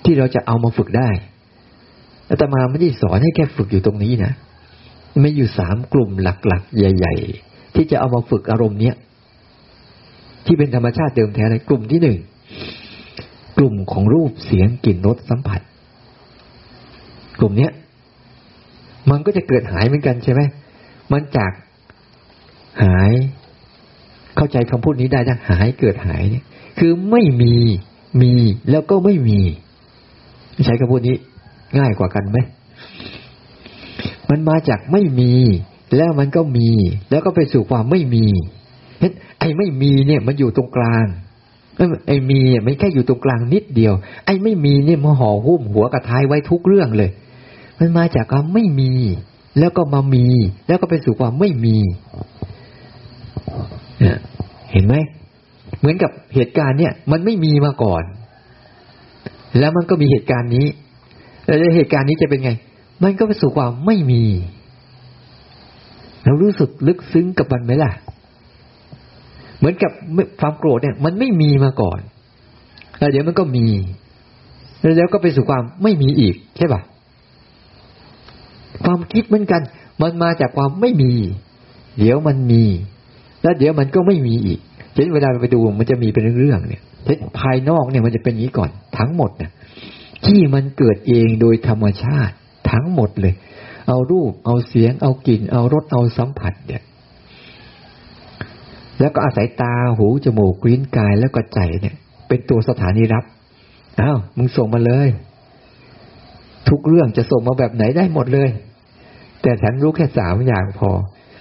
[0.05, 1.09] ที่เราจะเอามาฝึกได้
[2.31, 4.33] อาตมาไม่ได้สอนให้แค่ฝึกอยู่ตรงนี้นะ
[5.21, 8.95] ไม่อยู่สามกลุ่มหลักๆ ใหญ่ ๆ ที่จะเอามาฝึกอารมณ์เนี้ย
[10.47, 12.19] ที่เป็นธรรมชาติเดิมแท้ในกลุ่มที่หนึ่ง
[13.59, 15.61] กลุ่มของรูปเสียงกลิ่นรสสัมผัส
[17.39, 17.73] กลุ่มเนี้ย
[19.11, 20.41] มันก็จะเกิดหายเหมือนกันใช่ไหม
[21.13, 21.53] มันจาก
[22.83, 23.13] หาย
[24.37, 26.45] เข้าใจคำพูดนี้ได้นะหายเกิดหายเนี่ย
[26.79, 27.57] คือไม่มี
[28.23, 28.33] มี
[28.71, 29.41] แล้วก็ไม่มี
[30.67, 31.17] ใช้คำพูดนี้
[31.79, 32.39] ง่ายกว่ากันไหม
[34.31, 35.33] มันมาจากไม่มี
[35.97, 36.71] แล้วมันก็มี
[37.11, 38.27] แล้วก็ไปสู่ความไม่มี
[38.99, 41.07] เห็นไอ้ไม่มีเนี่ย มันอยู่ตรงกลาง
[42.07, 43.95] ไอ้มีเนี่ยมันแค่อยู่ตรงกลางนิดเดียว
[44.27, 47.11] ไอ้ไม่มีเนี่ยมาห่อหุ้มหัวกระท้ายไว้ทุกเรื่องเลย
[47.79, 48.93] มันมาจากความไม่มี
[49.59, 50.27] แล้วก็มามี
[50.67, 51.77] แล้วก็ไปสู่ความไม่มี
[54.73, 54.95] เห็นไหม
[55.79, 58.05] เหมือนกับเหตุการณ์เนี่ย มันไม่มีมาก่อน
[59.59, 60.67] แล้วมันก็มีเหตุการณ์นี้
[61.45, 62.51] แล้วเหตุการณ์นี้จะเป็นไง
[63.03, 64.25] มันก็ไปสู่ความไม่มี
[66.25, 67.91] เรารู้สึกลึกซึ้งกับมันไหมล่ะ
[69.59, 69.93] เหมือนกับ
[70.41, 71.99] ความโกรธเนี่ย มันไม่มีมาก่อน
[72.99, 73.67] แล้วเดี๋ยวมันก็มี
[74.97, 76.81] แล้วก็ไปสู่ความไม่มีอีกใช่ปะ
[78.85, 79.63] ความคิดเหมือนกัน
[80.03, 81.13] มันมาจากความไม่มี
[81.99, 82.65] เดี๋ยวมันมี
[83.43, 84.59] แล้วเดี๋ยวมันก็ไม่มีอีก
[84.95, 86.83] เช่นเวลาไปดูมันจะมีเป็นเรื่องเนี่ย
[87.39, 89.51] ภายนอกเนี่ยมันจะเป็นอย่างนี้ก่อนทั้งหมดเนี่ย
[90.27, 92.35] ที่มันเกิดเองโดยธรรมชาติ
[92.71, 93.35] ทั้งหมดเลย
[93.89, 96.83] เอารูป เอาเสียง เอากลิ่น เอารส เอาสัมผัสเนี่ย
[99.01, 101.95] แล้วก็อาศัยตา หู จมูก ลิ้น กาย แล้วก็ใจเนี่ย
[102.29, 103.25] เป็นตัวสถานีรับ
[104.01, 105.09] อ้าว มึงส่งมาเลย
[106.69, 108.49] ทุกเรื่องจะส่งมาแบบไหนได้หมดเลย
[109.45, 110.91] แต่ฉันรู้แค่สามอย่างพอ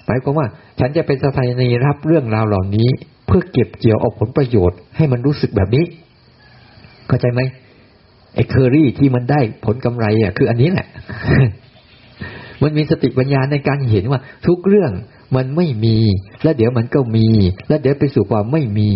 [0.05, 0.47] หมายความว่า
[0.79, 2.89] ฉันจะเป็นสถานีรับเรื่องราวเหล่านี้
[3.25, 5.85] เพื่อเก็บเกี่ยวเอาผลประโยชน์ให้มันรู้สึกแบบนี้
[7.07, 7.41] เข้าใจไหม
[8.35, 10.87] ไอ้เคอรี่ที่มันได้ผลกำไรอะคืออันนี้แหละ
[12.61, 14.91] มันมีสติปัญญาในการเห็นว่า ทุกเรื่อง
[15.35, 15.97] มันไม่มี
[16.43, 17.27] แล้วเดี๋ยวมันก็มี
[17.67, 18.91] แล้วเดี๋ยวไปสู่ความไม่มี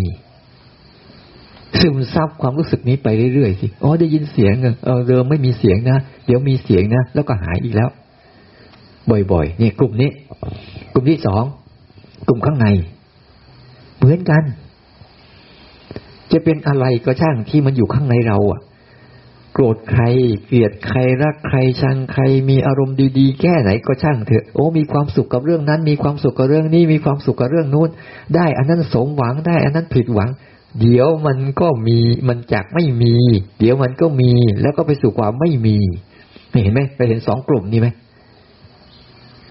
[1.80, 4.54] ซึมซับความรู้สึกนี้ไปเรื่อยๆสิ อ๋อได้ยินเสียง
[4.86, 7.89] เออเดิมไม่มีเสียงนะ เดี๋ยวมีเสียงนะ แล้วก็หายอีกแล้ว
[9.32, 10.12] บ่อยๆเนี่ยกลุ่มนี้
[10.93, 11.43] กลุ่มที่สอง
[12.28, 12.67] กลุ่มข้างใน
[13.98, 14.43] เหมือนกัน
[16.32, 18.62] จะเป็นอะไรก็ช่างที่มันอยู่ข้างในเราอะ
[19.54, 20.04] โกรธใคร
[20.46, 27.89] เกลียดใครรักใครชังใครมีอารมณ์ดีๆ แค่ไหนก็ช่างเถอะโอ้มีความสุขกับเรื่องนั้น มีความสุขกับเรื่องนี้มีความสุขกับเรื่องนู้น
[28.36, 30.30] ได้อันนั้นสมหวังได้ อันนั้นผิดหวัง
[30.82, 33.15] เดี๋ยวมันก็มีมันจากไม่มี
[33.60, 35.78] เดี๋ยวมันก็มี แล้วก็ไปสู่ความไม่มี
[36.63, 37.88] เห็นไหมไปเห็นสองกลุ่มนี้ไหม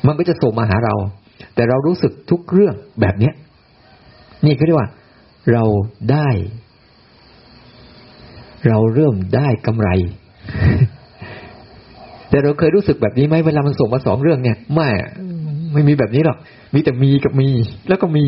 [0.06, 0.94] มันก็จะส่งมาหาเรา
[1.54, 3.34] แต่เรารู้สึกทุกเรื่องแบบเนี้ย
[4.46, 4.90] นี่ก็เรียกว่า
[5.52, 5.64] เรา
[6.12, 6.28] ได้
[8.68, 9.88] เราเริ่มได้กำไร
[12.30, 14.88] แต่เราเคยรู้สึกแบบนี้ไหมเวลามันส่งมาสองเรื่องเนี่ยไม่
[15.72, 16.38] ไม่มีแบบนี้หรอก
[16.74, 17.48] มีแต่มีกับมี
[17.88, 18.26] แล้วก็มี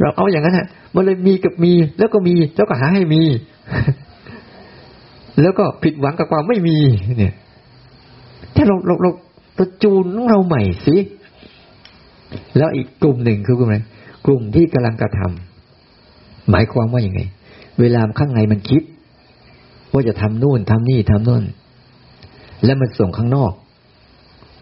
[0.00, 3.22] เราเอาอย่างนั้นฮะมันเลยมีกับมี แล้วก็มี แล้วก็หาให้มี
[5.42, 6.76] แล้วก็ผิดหวังกับความไม่มี
[7.18, 7.34] เนี่ย
[8.56, 9.10] ถ้าเราเราเรา
[9.58, 10.96] ประจูนของเราใหม่สิ
[12.56, 13.78] แล้วอีกกลุ่มหนึ่งคือกลุ่มอะไร
[14.26, 17.20] กลุ่มที่กำลังกระทำหมายความว่าอย่างไง
[17.80, 18.82] เวลาข้างในมันคิด
[19.92, 21.44] ว่าจะทำนู่นทำนี่ทำนู่น
[22.64, 23.52] แล้วมันส่งข้างนอก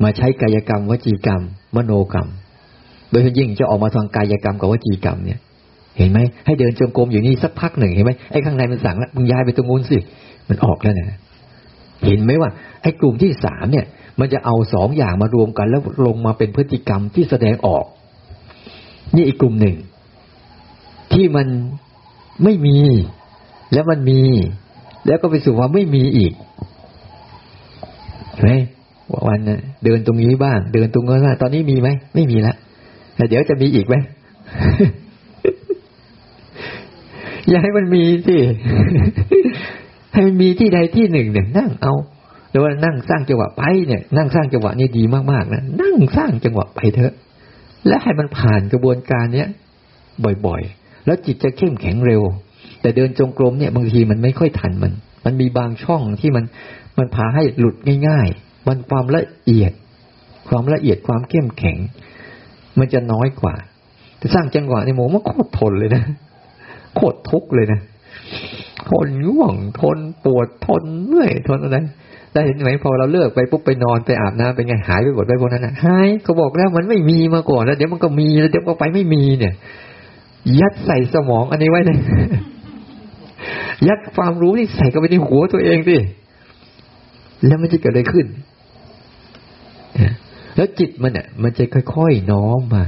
[0.02, 1.42] มาใช้กายกรรม วจีกรรม
[1.76, 2.28] มโนกรรม
[3.10, 5.38] โดยเฉพาะยิ่งจะออกมาทางกายกรรมกับวจีกรรมเนี่ย
[5.98, 9.98] เห็นไหมให้เดินจงกรมอยู่นี่สักพักหนึ่งเห็นไหมไอ้ข้างในมันสั่งแล้วมึงย้ายไปตรงนู้นสิ
[10.48, 11.18] มันออกแล้วนะ
[12.04, 12.50] เห็นไหมว่า
[12.82, 13.86] ไอ้กลุ่มที่สามเนี่ย
[14.20, 17.84] มันจะเอาสองอย่างมารวมกัน แล้วลงมาเป็นพฤติกรรมที่แสดงออก
[19.14, 19.76] นี่อีกกลุ่มหนึ่ง
[21.12, 21.46] ที่มัน
[22.44, 22.78] ไม่มี
[23.72, 24.22] แล้วมันมี
[25.06, 26.32] แล้วก็ไปสู่ควาไม่มีอีก
[28.34, 28.50] เห็นไหม
[29.26, 29.40] วัน
[29.84, 32.56] เดินตรงนี้บ้าง เดินตรงนั้นบ้างตอนนี้มีไหมไม่มีแล้ว
[33.16, 33.94] แต่เดี๋ยวจะมีอีกไหม
[37.48, 38.36] อย่าให้มันมีสิ
[40.16, 41.94] ให้มันมีที่ใดที่หนึ่งเนี่ยนั่งเอา
[42.50, 45.02] หรือว่านั่งสร้างจังหวะไปเนี่ย นั่งสร้างจังหวะนี่ดี
[45.32, 47.14] มากๆนะนั่งสร้างจังหวะไปเถอะ
[47.88, 49.48] และให้มันผ่านกระบวนการเนี้ย
[50.46, 52.22] บ่อยๆ แล้วจิตจะเข้มแข็งเร็ว
[52.80, 54.92] แต่เดินจงกรมเนี่ยบางทีมันไม่ค่อยทันมัน
[55.24, 56.44] มันมีบางช่องที่มัน
[56.98, 57.76] มันพาให้หลุด
[58.08, 59.72] ง่าย ๆ มันความละเอียด
[60.48, 61.78] ความละเอียดความเข้มแข็ง
[62.78, 63.54] มันจะน้อยกว่า
[64.18, 66.02] แต่สร้างจังหวะในหมูมันโคตรทนเลยนะ
[66.94, 67.80] โคตรทุกข์เลยนะ
[68.90, 71.76] ทนง่วงทนปวดทนเมื่อยทนอะไร
[72.32, 79.54] ได้เห็นไหมพอเราเลิกไปปุ๊บไปนอนไปอาบน้ำเป็นไงหายไปหมดไปพวกนั้นนะหายเขาบอกแล้วมันไม่มีมาก่อนแล้วเดี๋ยวมันก็มีแล้วเดี๋ยวก็ไปไม่มีเนี่ย
[80.60, 81.98] ยัดใส่สมองอันนี้ไว้เลย
[83.88, 85.96] ยัดความรู้ที่ใส่เข้าไปในหัวตัวเองสิ
[87.46, 88.26] แล้วมันจะเกิดอะไรขึ้น
[90.56, 92.84] แล้วจิตมันเนี่ยมันจะค่อยๆน้อมมา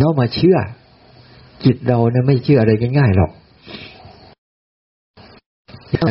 [0.00, 0.58] น้อมมาเชื่อ
[1.64, 3.32] จิตเราเนะไม่เชื่ออะไรง่ายๆหรอก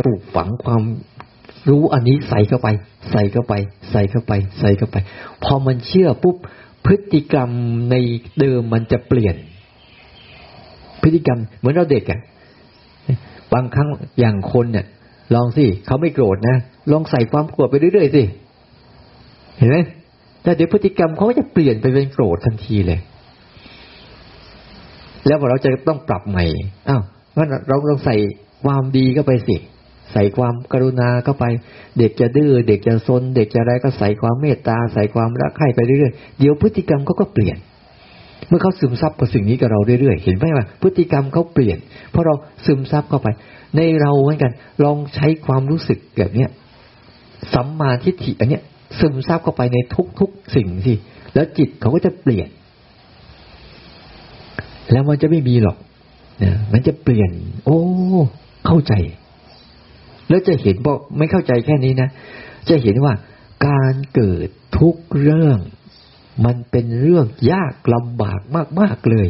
[0.06, 0.82] ปลูกฝังความ
[1.70, 2.68] รู้อันนี้ใส่เข้าไป
[3.12, 3.54] ใส่เข้าไป
[3.92, 4.98] ใส่เข้าไป ใส่เข้าไป
[5.44, 6.36] พอมันเชื่อปุ๊บ
[6.86, 7.50] พฤติกรรม
[7.92, 7.96] ใน
[8.40, 9.36] เดิมมันจะเปลี่ยน
[11.02, 12.20] พฤติกรรมเหมือนเราเด็กอะ
[13.54, 13.90] บางครั้ง
[14.20, 14.86] อย่างคนเนี่ย
[15.36, 16.58] ลองสิเขาไม่โกรธนะ
[16.92, 18.24] ลองใส่ความโกรธไปเรื่อยๆสิ
[19.58, 19.78] เห็นไหม
[20.44, 23.00] แต่เดี๋ยวพฤติกรรมเขาก็จะเปลี่ยนไปเป็นโกรธทันทีเลย
[25.28, 26.46] แล้วพอเราจะต้องปรับใหม่
[26.90, 27.02] อ้าว
[27.36, 28.16] ว่าเราลองใส่
[28.64, 29.56] ความดีเข้าไปสิ
[30.14, 31.46] ใส่ความกรุณาเข้าไป
[32.00, 37.58] เด็กจะดื้อเด็กจะซนเด็กจะอะไรก็ใส่ความเมตตา ใส่ความรักใคร่ไปเรื่อยๆเดี๋ยวพฤติกรรมเขาก็เปลี่ยน
[38.48, 41.78] เมื่อเขาซึมซับกับสิ่งนี้กับเราเรื่อยๆเห็นไหมว่าพฤติกรรมเขาเปลี่ยน
[42.12, 42.34] เพราะเรา
[42.66, 43.28] ซึมซับเข้าไป
[43.76, 44.52] ในเราเหมือนกัน
[44.84, 46.50] ลองใช้ความรู้สึกแบบเนี้ย
[47.54, 48.64] สัมมาทิฏฐิอันเนี้ย
[49.00, 49.78] ซึมซับเข้าไปใน
[50.20, 50.94] ทุกๆสิ่งสิ
[51.34, 52.48] แล้วจิตเขาก็จะเปลี่ยน
[54.92, 55.78] แล้วมันจะไม่มีหรอก
[56.44, 57.32] นะมันจะเปลี่ยน
[57.66, 57.80] โอ้
[58.66, 58.94] เข้าใจ
[60.30, 62.10] แล้วจะเห็นบอกไม่เข้าใจแค่นี้นะ
[62.70, 63.14] จะเห็นว่า
[63.68, 64.48] การเกิด
[64.80, 65.60] ทุกเรื่อง
[66.46, 68.42] มันเป็นเรื่องยากลำบาก
[68.80, 69.30] มาก ๆ เลย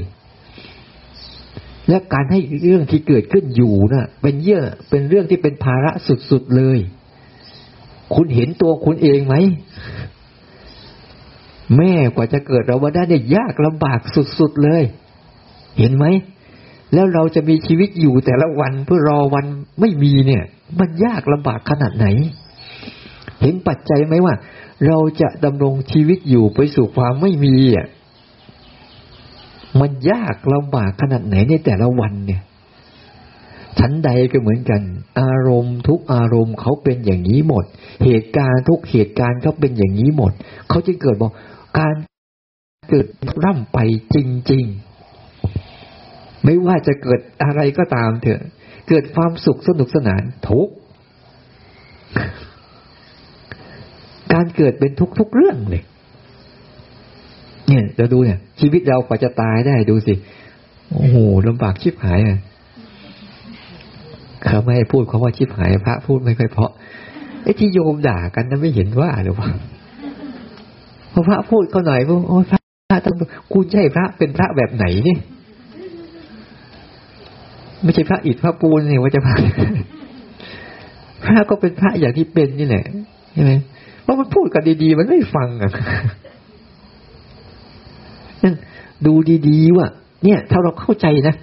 [1.89, 5.91] และการให้เรื่องที่เกิดขึ้นอยู่นะ่ะ เป็นเยอะเป็นเรื่องที่เป็นภาระ
[6.29, 6.79] สุด ๆ เลย
[8.15, 9.35] คุณเห็นตัวคุณเองไหม
[11.77, 13.99] แม่กว่าจะเกิดเรามาได้เนี่ยยากลำบาก
[14.39, 14.83] สุด ๆ เลย
[15.79, 16.05] เห็นไหม
[16.93, 19.45] แล้วเราจะมีชีวิตอยู่แต่ละวันเพื่อรอวัน
[19.79, 20.43] ไม่มีเนี่ย
[20.79, 22.07] มันยากลำบากขนาดไหน
[23.41, 24.35] เห็นปัจจัยไหมว่า
[24.87, 27.87] เราจะดำรงชีวิตอยู่ไปสู่ความไม่มีอะ
[29.79, 32.41] มันยากลำบากขนาดไหนในแต่ละวันเนี่ย
[33.79, 34.81] ชั้นใดก็เหมือนกัน
[35.21, 37.65] อารมณ์ทุกอารมณ์เขาเป็นอย่างนี้หมด
[38.05, 40.31] เหตุการณ์ทุกเหตุการณ์เขาเป็นอย่างนี้หมด
[40.69, 41.31] เขาจะเกิดบอก
[41.79, 41.95] การ
[42.89, 43.07] เกิด
[43.43, 43.79] ร่ำไป
[44.15, 44.17] จ
[44.51, 44.65] ริง
[45.59, 48.41] ๆ ไม่ว่าจะเกิดอะไรก็ตามเถอะ
[48.91, 50.69] เกิดความสุขสนุกสนานทุก
[54.33, 55.83] การเกิดเป็นทุกๆเรื่องเลย
[57.67, 60.13] เนี่ยเราดูเนี่ย ชีวิตเรากว่าจะตายได้ดูสิ
[60.91, 61.15] โอ้โห
[61.47, 62.39] ลำบากชิบหายอะ
[64.43, 66.71] เขาไม่ให้พูดเขาว่าชิบหายพระพูดไม่ค่อยเพาะ
[67.43, 69.49] ไอ้ที่โยมด่ากันนั้นไม่เห็นว่าหรือว่า
[71.11, 72.59] พอพระพูดเขาหน่อยพวกโอ้พระ
[73.05, 73.15] ต้อง
[73.53, 75.19] คุณใช่พระเป็นพระแบบไหนเนี่ย
[77.83, 79.35] ไม่ใช่พระอิฐพระปูนนี่ว่าจะพระ
[81.23, 82.85] พระก็เป็นพระอย่างที่เป็นนี่แหละ
[83.33, 83.51] ใช่ไหม
[84.03, 85.71] เพราะมันพูดกันดีๆ มันไม่ฟังอะ
[88.43, 88.55] นั่น
[89.05, 89.13] ดู
[89.49, 89.87] ดีๆว่า
[90.23, 91.35] เนี่ย ถ้าเราเข้าใจนะ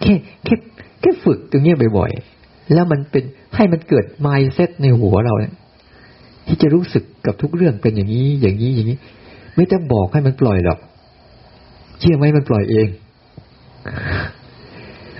[0.00, 0.54] แค่แค่
[1.00, 3.24] แค่ฝึกตรงนี้บ่อยๆ แล้วมันเป็น
[3.56, 5.52] ให้มันเกิดมายเซตในหัวเราเนี่ย
[6.46, 8.98] ที่จะรู้สึกกับทุกเรื่องเป็นอย่างนี้ อย่างนี้อย่างนี้
[9.56, 10.78] ไม่ต้องบอกให้มันปล่อยหรอก
[12.00, 12.88] เชื่อไหมมันปล่อยเอง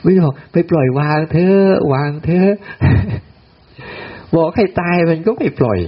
[0.03, 1.57] ไม่บอกไปปล่อยวางเธอ
[1.93, 2.47] วางเธอ
[4.37, 5.79] บอกให้ตายมันก็ไม่ปล่อย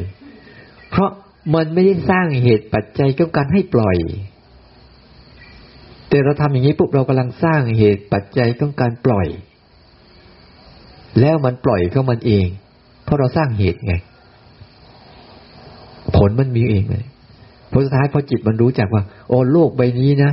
[0.91, 1.11] เพราะ
[1.55, 3.97] มันไม่ได้สร้างเหตุปัจจัยกับการให้ปล่อย
[6.09, 9.27] แต่เราทำอย่างนี้ปุ๊บเรากำลังสร้างเหตุปัจจัยต้องการปล่อย
[11.21, 12.47] แล้วมันปล่อยเข้ามันเอง
[13.05, 13.95] เพราะเราสร้างเหตุไง
[16.17, 17.05] ผลมันมีเองเลย
[17.73, 20.31] ผลสุดท้ายพอจิตมันรู้จักว่า โอ้โลกใบนี้นะ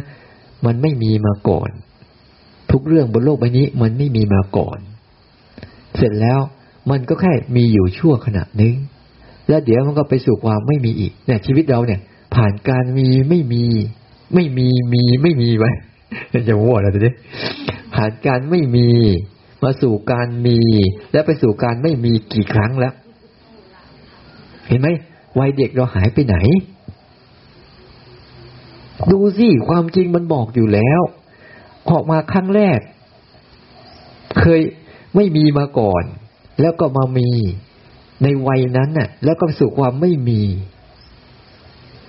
[0.65, 1.69] มันไม่มีมาก่อน
[2.71, 4.79] ทุกเรื่องบนโลกใบนี้มันไม่มีมาก่อน
[5.97, 6.39] เสร็จแล้ว
[6.89, 8.75] มันก็แค่มีอยู่ชั่วขณะนึง
[9.47, 11.99] แล้วเดี๋ยวมันก็ไปสู่ความไม่มีอีกเนี่ยชีวิตเราเนี่ย
[12.35, 13.63] ผ่านการมีไม่มี
[14.33, 15.71] ไม่มีมีไม่มีไว้
[16.47, 17.13] จะมั่วแล้วทีนี้
[17.95, 18.89] ผ่านการไม่มี
[19.63, 20.59] มาสู่การมี
[21.11, 22.93] แล้วไปสู่การไม่มีกี่ครั้งแล้ว
[24.67, 24.87] เห็นไหม
[25.39, 26.37] วัยเด็กเราหายไปไหน
[29.11, 31.01] ดูสิความจริงมันบอกอยู่แล้ว
[31.89, 32.79] ออกมาครั้งแรก
[34.39, 34.61] เคย
[35.15, 36.03] ไม่มีมาก่อน
[36.61, 37.29] แล้วก็มามี
[38.23, 40.41] ในวัยนั้นน่ะ แล้วก็สู่ความไม่มี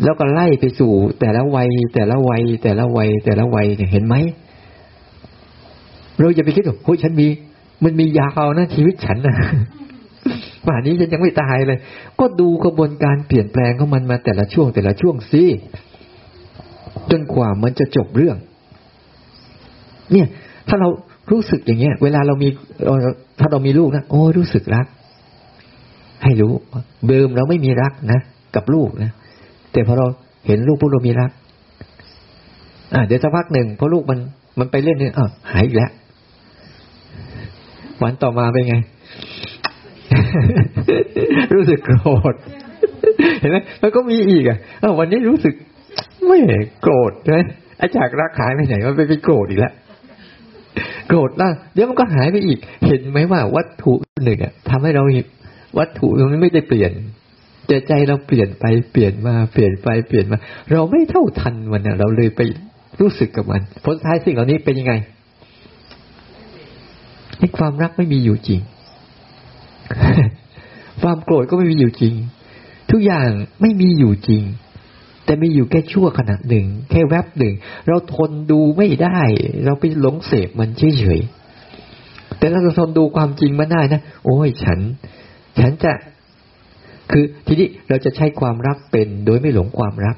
[0.05, 4.15] แล้วก็ไล่ไปสู่ แต่ละวัย แต่ละวัย แต่ละวัย แต่ละวัยเนี่ยเห็นไหม
[6.19, 7.29] เราจะไปคิดว่าโอ้ยฉันมี
[7.85, 9.37] มันมียาวนะชีวิตฉันนะ
[10.67, 11.79] ป่านนี้ฉันยังไม่ตายเลย
[12.21, 15.45] ก็ดูกระบวนการเปลี่ยนแปลงของมันมาแต่ละช่วงแต่ละช่วงสิ
[17.11, 18.37] จนกว่ามันจะจบเรื่อง
[20.13, 20.27] เนี่ย
[20.69, 20.89] ถ้าเรา
[21.31, 22.49] รู้สึกอย่างเงี้ย เวลาเรามี
[23.41, 24.87] ถ้าเรามีลูกนะโอ้รู้สึกรัก
[26.25, 26.53] ให้รู้
[27.09, 28.21] เดิมเราไม่มีรักนะ
[28.57, 29.11] กับลูกนะ
[29.73, 30.07] แต่พอเรา
[30.47, 31.31] เห็นลูกพวกเรามีรัก
[32.95, 34.19] อ่าเดี๋ยวสักพักหนึ่งพอลูกมัน
[34.59, 35.91] มันไปเล่นเนี่ยอะหายอีกแล้ว
[38.03, 38.77] วันต่อมาเป็นไง
[41.55, 41.99] รู้สึกโกร
[42.33, 42.35] ธ
[43.41, 44.59] เห็นไหมมันก็มีอีกอะ
[44.99, 45.55] วันนี้รู้สึก
[46.27, 46.39] ไม่
[46.83, 47.41] โกรธใช่ไหม
[47.81, 49.73] อาจากรักหายไปไหนมันไปเป็นโกรธอีกแล้ว
[51.13, 53.93] โกรธนะเดี๋ยวมันก็หายไปอีก เห็นไหมว่าวัตถุ
[54.25, 55.03] หนึ่งอะทำให้เรา
[55.79, 56.93] วัตถุมันไม่ได้เปลี่ยน
[57.69, 60.39] ใจใจเราเปลี่ยนไปเปลี่ยนมาเปลี่ยนไปเปลี่ยนมา
[60.73, 62.41] เราไม่เท่าทันมันเราเลยไป
[63.01, 64.95] รู้สึกกับมัน ผลท้ายสิ่งเหล่านี้เป็นยังไง
[67.39, 68.61] ให้ความรักไม่มีอยู่จริง
[71.03, 72.15] ความโกรธก็ไม่มีอยู่จริง
[72.91, 73.29] ทุกอย่าง
[73.61, 74.43] ไม่มีอยู่จริง
[75.25, 77.55] แต่มีอยู่แค่ชั่วขณะหนึ่ง แค่แวบหนึ่ง
[77.89, 79.21] เราทนดูไม่ได้
[79.65, 84.81] เราไปหลงเสพมันเฉยๆแต่เราจะทนดูความจริงมันได้นะโอ้ยฉัน
[85.61, 85.93] ฉันจะ
[87.11, 90.17] คือทีนี้เราจะใช้ความรักเป็น โดยไม่หลงความรัก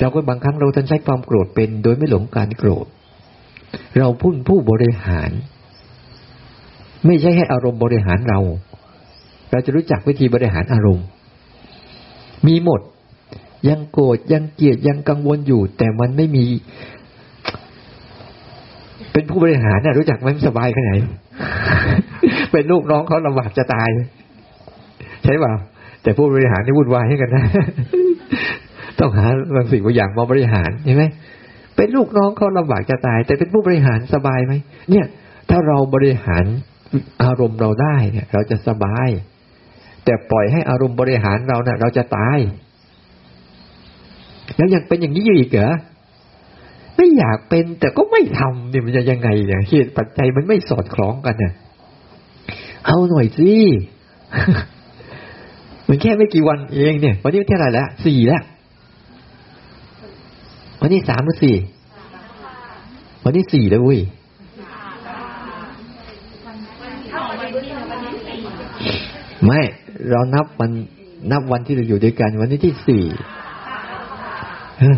[0.00, 2.86] เราก็บางครั้งเราจะใช้ความโกรธเป็น โดยไม่หลงการโกรธ
[3.98, 5.30] เราพุ่นผู้บริหาร
[7.06, 8.40] ไม่ใช่ให้อารมณ์บริหารเรา
[9.50, 11.06] เราจะรู้จักวิธีบริหารอารมณ์
[12.46, 12.80] มีหมด
[13.68, 16.46] ยังโกรธยังเกลียดยังกังวลอยู่ แต่มันไม่มี
[19.12, 20.92] เป็นผู้บริหารน่ะรู้จักไหมสบายแค่ไหน
[22.52, 23.88] เป็นลูกน้องเขาลำบากจะตาย
[25.22, 25.54] ใช่เปล่า
[26.02, 27.44] แต่ผู้บริหารนี่วุ่นวายให้กันนะ
[28.98, 31.04] ต้องหาบางสิ่งบางอย่างมาบริหารใช่ไหม
[31.76, 34.52] เป็นลูกน้องเขาลำบากจะตาย แต่เป็นผู้บริหารสบายไหม
[34.90, 35.06] เนี่ย
[35.50, 36.44] ถ้าเราบริหาร
[37.22, 39.08] อารมณ์เราได้เนี่ย เราจะสบาย
[40.04, 42.38] แต่ปล่อยให้อารมณ์บริหารเราเนะ่ยเราจะตาย
[44.56, 45.70] แล้วยังเป็นอย่างนี้อยู่อีกเหรอ
[46.96, 51.52] ไม่อยากเป็นแต่ก็ไม่ทำเนี่ยมันจะยังไงเนี่ยเหตุปัจจัยมันไม่สอดคล้องกันเนี่ย
[52.86, 53.50] เอาหน่อยสิ
[55.88, 58.42] มันแค่ไม่กี่วันเองเนี่ย วันนี้เท่าไหร่แล้วสี่แล้ว
[60.80, 61.56] วันนี้สามหรือสี่
[63.24, 64.00] วันนี้สี่แล้วเว้ย
[69.46, 69.60] ไม่
[70.10, 70.70] เรานับวัน
[71.30, 73.04] นับวันที่เราอยู่ด้วยกัน วันนี้ที่สี่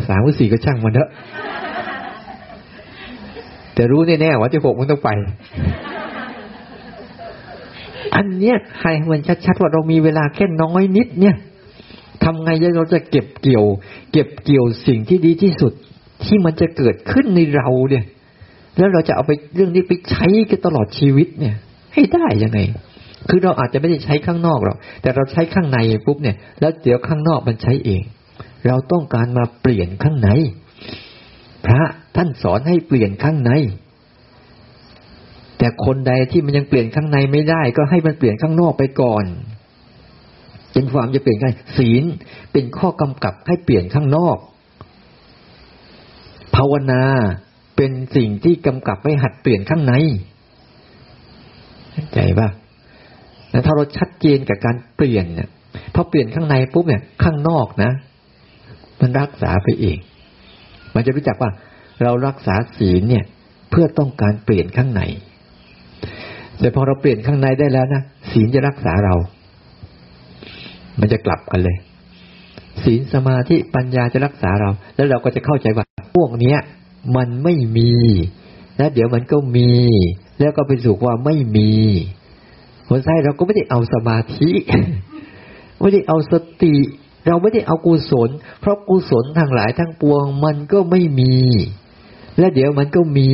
[0.08, 1.10] สามหรือสี่ก็ช่างมันเถอะ
[3.74, 5.10] แต่รู้แน่ๆว่าที่หกมันต้องไป
[8.14, 11.36] อันเนี้ยให้มันชัดๆว่าเรามีเวลาแค่น้อยนิด เนี่ย
[12.24, 13.64] ทำไงเราจะเก็บเกี่ยว
[14.12, 15.72] เก็บเกี่ยวสิ่งที่ดีที่สุด
[16.24, 18.04] ที่มันจะเกิดขึ้นในเราเนี่ย
[18.78, 21.54] แล้วเราจะเอาไปเรื่องนี้ไปใช้กันตลอดชีวิตเนี่ย
[21.94, 22.58] ให้ได้ยังไง
[23.28, 28.02] คือเราอาจจะไม่ได้ใช้ข้างนอกหรอกแต่เราใช้ข้างในปุ๊บเนี่ย แล้วเดี๋ยวข้างนอกมันใช้เอง
[28.66, 30.28] เราต้องการมาเปลี่ยนข้างใน
[31.66, 31.82] พระ
[32.16, 33.52] ท่านสอนให้เปลี่ยนข้างใน
[35.58, 39.24] แต่คนใดที่มันยังเปลี่ยนข้างในไม่ได้ ก็ให้มันเปลี่ยนข้างนอกไปก่อน
[40.72, 42.04] เป็นความจะเปลี่ยนข้างศีล
[42.52, 44.38] เป็นข้อกำกับให้เปลี่ยนข้างนอก
[46.56, 47.02] ภาวนา
[47.76, 49.94] เป็นสิ่งที่กำกับให้หัดเปลี่ยนข้างใน
[52.14, 52.48] ใจป่ะ
[53.50, 55.48] แต่ถ้าเราชัดเจนกับการเปลี่ยนเนี่ย
[55.94, 57.92] พอเปลี่ยนข้างในปุ๊บเนี่ย ข้างนอกนะ
[59.00, 59.98] มันรักษาไปเอง
[60.94, 61.50] มันจะรู้จักว่า
[62.02, 63.24] เรารักษาศีลเนี่ย
[63.70, 65.02] เพื่อต้องการเปลี่ยนข้างใน
[66.60, 69.14] แต่พอเราเปลี่ยนข้างในได้แล้วนะศีลจะรักษาเรา
[71.00, 71.76] มันจะกลับกันเลย
[72.84, 75.84] ศีลสมาธิปัญญาจะรักษาเรา แล้วเราก็จะเข้าใจว่า
[76.16, 76.58] พวกเนี้ย
[77.16, 77.92] มันไม่มี
[78.78, 79.72] แล้วเดี๋ยวมันก็มี
[80.40, 81.72] แล้วก็ไปสู่ความไม่มี
[82.88, 84.50] หัวใจเราก็ไม่ได้เอาสมาธิ
[85.80, 86.74] ไม่ได้เอาสติ
[87.26, 91.34] เราไม่ได้เอากุศล เพราะกุศลทั้งหลายทั้งปวงมันก็ไม่มี
[92.38, 93.30] และเดี๋ยวมันก็มี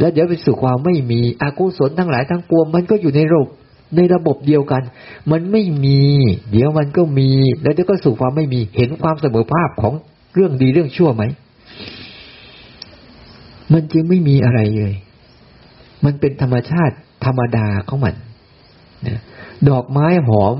[0.00, 3.50] แล้วเดี๋ยวไปสู่ความไม่มีอกุศลทั้งหลายทั้งปวงมันก็อยู่ในระบบ
[3.96, 4.82] ในระบบเดียวกัน
[5.30, 6.02] มันไม่มี
[6.50, 7.30] เดี๋ยวมันก็มี
[7.62, 9.94] แล้วเดี๋ยวก็สู่ความไม่มีเห็นความเสมอภาพของ
[10.34, 11.22] เรื่องดีเรื่องชั่วไหม
[13.72, 14.94] มันจึงไม่มีอะไรเลย
[16.04, 18.14] มันเป็นธรรมชาติธรรมดาของมัน
[19.68, 20.54] ดอกไม้หอม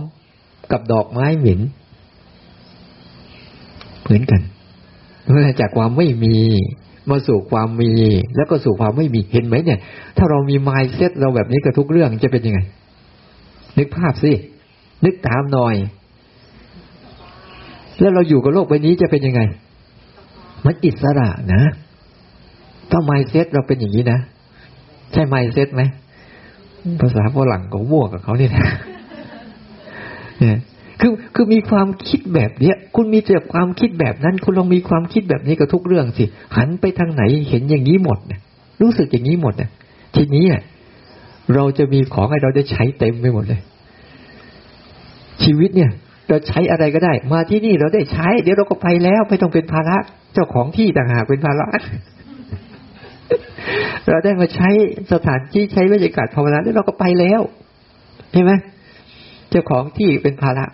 [0.72, 1.60] กับดอกไม้เหม็น
[4.06, 4.40] เหมือนกัน
[5.22, 6.36] เมื่จากความไม่มี
[7.10, 7.92] มาสู่ความมี
[8.36, 9.78] แล้วก็สู่ความไม่มีเห็นไหมเนี่ย
[10.16, 12.60] ถ้าเรามีมายเซตเราแบบนี้กับทุกเรื่องจะเป็นยังไง
[13.78, 14.32] นึกภาพสิ
[15.04, 15.74] นึกตามหน่อย
[18.00, 19.40] แล้วเราอยู่กับโลกใบนี้จะเป็นยังไง
[20.64, 21.62] มันอิสระนะ
[22.90, 24.18] ถ้ามายเซตเราเป็นอย่างนี้นะ
[25.12, 25.82] ใช่มายเซตไหม
[27.00, 30.56] ภาษาฝรั่งก็มั่วกับเขานี่ยเนี่ย
[31.00, 36.24] คือคือมีความคิดแบบเนี้ย คุณมีแต่ความคิดแบบนั้น คุณลองมีความคิดแบบนี้กับทุกเรื่องสิ
[36.56, 38.40] หันไปทางไหนเห็นอย่างนี้หมดเนี่ย
[38.82, 39.70] รู้สึกอย่างนี้หมดเนี่ย
[40.16, 40.44] ทีนี้
[41.54, 43.60] เราจะมีของให้เราได้ใช้เต็มไปหมดเลย
[45.44, 45.90] ชีวิตเนี่ย
[46.28, 49.96] เราใช้อะไรก็ได้ มาที่นี่เราได้ใช้ เดี๋ยวเราก็ไปแล้วไม่ต้องเป็นภาระ
[50.34, 51.66] เจ้าของที่ต่างหากเป็นภาระ
[54.08, 54.68] เราได้มาใช้
[55.12, 57.40] สถานที่ใช้บรรยากาศภาวนาแล้วเราก็ไปแล้ว
[58.32, 58.52] เห็นไหม
[59.50, 60.64] เจ้าของที่เป็นภาระ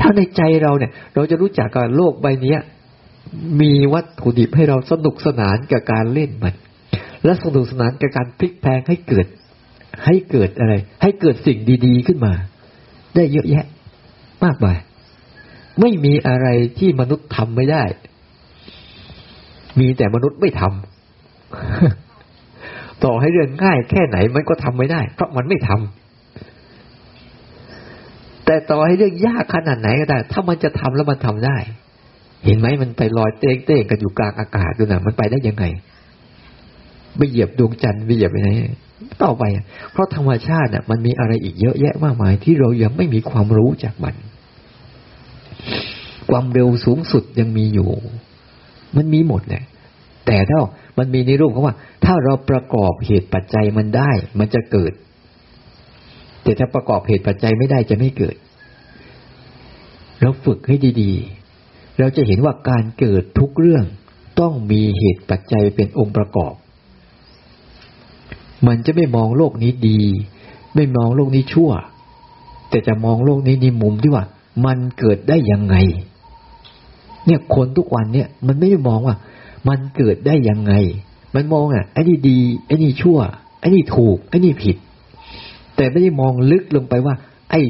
[0.00, 2.56] ถ้าในใจเราเนี่ย เราจะรู้จักกับโลกใบนี้
[3.60, 6.54] มีวัตถุดิบให้เราสนุกสนานกับการเล่นมัน
[7.24, 9.26] และสนุกสนานกับการพลิกแพลงให้เกิด
[10.06, 12.32] ให้เกิดอะไร ให้เกิดสิ่งดี ๆ ขึ้นมา
[13.14, 13.64] ได้เยอะแยะ
[14.44, 14.76] มากมาย
[15.80, 16.46] ไม่มีอะไร
[16.78, 17.82] ที่มนุษย์ทำไม่ได้
[19.80, 26.07] มีแต่มนุษย์ไม่ทำต่อให้เรื่องง่ายแค่ไหนมันก็ทำไม่ได้ เพราะมันไม่ทำ
[28.48, 31.56] แต่ต่อให้เรื่องยากขนาดไหนก็ได้ ถ้ามันจะทำแล้วมันทำได้
[32.44, 35.64] เห็นไหมมันไปลอยเต้งเต้งกันอยู่กลางอากาศดูนะมันไปได้ยังไง
[37.16, 38.50] ไปเหยียบดวงจันทร์ไปเหยียบไปไหน
[39.22, 39.44] ต่อไป
[39.92, 44.14] เพราะธรรมชาติน่ะมันมีอะไรอีกเยอะแยะมากมาย ที่เรายังไม่มีความรู้จากมัน
[46.30, 47.88] ความเร็วสูงสุดยังมีอยู่
[48.96, 49.64] มันมีหมดแหละ
[50.26, 50.58] แต่ถ้า
[50.98, 54.92] มันมีในรูปเของว่า ถ้าเราประกอบเหตุปัจจัยมันได้ มันจะเกิด
[56.48, 58.36] แต่ถ้าประกอบเหตุปัจจัยไม่ได้จะไม่เกิด
[60.20, 63.84] เราฝึกให้ดีๆ เราจะเห็นว่าการเกิดทุกเรื่อง
[64.40, 66.54] ต้องมีเหตุปัจจัยเป็นองค์ประกอบ
[68.66, 70.00] มันจะไม่มองโลกนี้ดี
[70.74, 71.70] ไม่มองโลกนี้ชั่ว
[72.70, 74.24] แต่จะมองโลกนี้ในมุมที่ว่า
[74.64, 75.76] มันเกิดได้ยังไง
[77.26, 79.16] เนี่ยคนทุกวันเนี่ยมันไม่ได้มองว่า
[79.68, 80.72] มันเกิดได้ยังไง
[81.34, 83.18] มันมองอะไอ้นี่ดีไอ้นี่ชั่ว
[83.60, 84.76] ไอ้นี่ถูกไอ้นี่ผิด
[85.78, 87.14] แต่ไม่ได้มองลึกลงไปว่า
[87.50, 87.60] ไอ้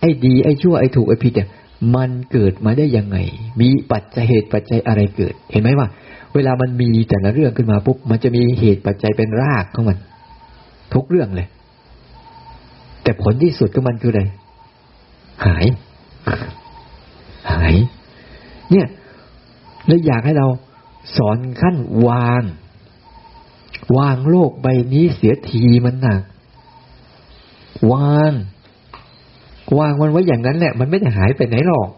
[0.00, 1.48] ไอ้ดี ไอ้ชั่วไอ้ถูกไอ้ผิดเนี่ย
[1.94, 3.18] มันเกิดมาได้ยังไง
[3.60, 5.88] มีปัจจัยเหตุปัจจัยอะไรเกิด เห็นไหมว่า
[6.34, 9.98] เวลามันมีแต่ละเรื่องขึ้นมาปุ๊บมันจะมีเหตุปัจจัยเป็นรากของมัน
[10.94, 11.48] ทุกเรื่องเลย
[13.02, 14.22] แต่ผลที่สุดของมันคืออะไร
[15.46, 15.66] หาย
[17.52, 17.74] หาย
[18.70, 18.86] เนี่ย
[19.86, 20.46] แล้วอยากให้เรา
[21.16, 21.76] สอนขั้น
[22.08, 22.42] วาง
[23.98, 26.22] วางโลกใบนี้เสียทีมันหนัก
[27.92, 28.32] วาง
[29.78, 31.88] วางมันไว้อย่างนั้นแหละ มันไม่ได้หายไปไหนหรอก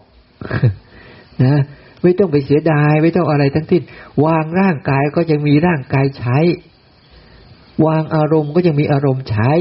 [1.43, 1.61] นะ
[2.01, 3.81] ไม่ต้องไปเสียดาย ไม่ต้องอะไรทั้งสิ้น
[4.25, 6.37] วางร่างกายก็ยังมีร่างกายใช้
[7.85, 9.51] วางอารมณ์ก็ยังมีอารมณ์ใช้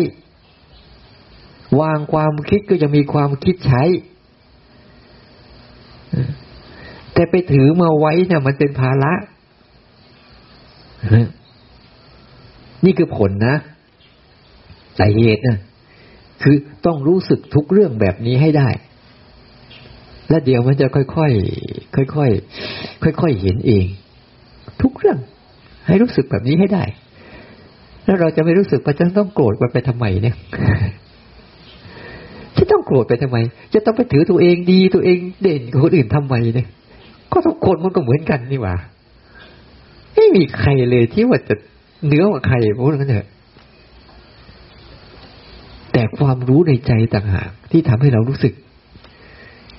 [1.81, 3.83] วางความคิดก็ยังมีความคิดใช้
[7.15, 9.13] แต่ไปถือมาไว้เนี่ยมันเป็นภาระ
[12.85, 13.57] นี่คือผลนะ
[14.99, 15.59] สาเหตุนะ
[16.43, 18.69] คือต้องรู้สึกทุกเรื่องแบบนี้ให้ได้
[20.29, 23.85] แล้วเดี๋ยวมันจะค่อยๆค่อยๆค่อยๆเห็นเอง
[24.83, 25.19] ทุกเรื่อง
[25.87, 26.85] ให้รู้สึกแบบนี้ให้ได้
[28.05, 30.37] แล้วเราจะไม่รู้สึกว่าจะต้องโกรธไปทำไมเนี่ย
[32.59, 33.37] จะต้องโกรธไปทำไม
[33.75, 36.69] จะต้องไปถือตัวเองดีตัวเองเด่นกว่าคนอื่นทำไมเนี่ย
[37.33, 38.75] ก็ทุกคนมันก็เหมือนกันนี่หว่า
[40.15, 41.55] ไม่มีใครเลยที่ว่าจะ
[42.07, 43.27] เนื้อกว่าใครพูดกันเถอะ
[46.03, 48.55] แต่ความรู้ในใจต่างหากที่ทำให้เรารู้สึก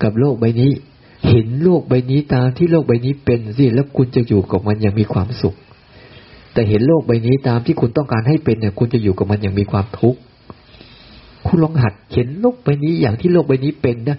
[0.03, 0.71] กับโลกใบนี้
[1.29, 5.55] เห็นโลกใบนี้ตามที่โลกใบนี้เป็นสิแล้วคุณจะอยู่กับมันอย่างมีความสุข
[6.53, 10.19] แต่เห็นโลกใบนี้ตามที่คุณต้องการให้เป็นเนี่ย คุณจะอยู่กับมันอย่างมีความทุกข์
[11.45, 14.17] คุณลองหัดเห็นโลกใบนี้อย่างที่โลกใบนี้เป็นนะ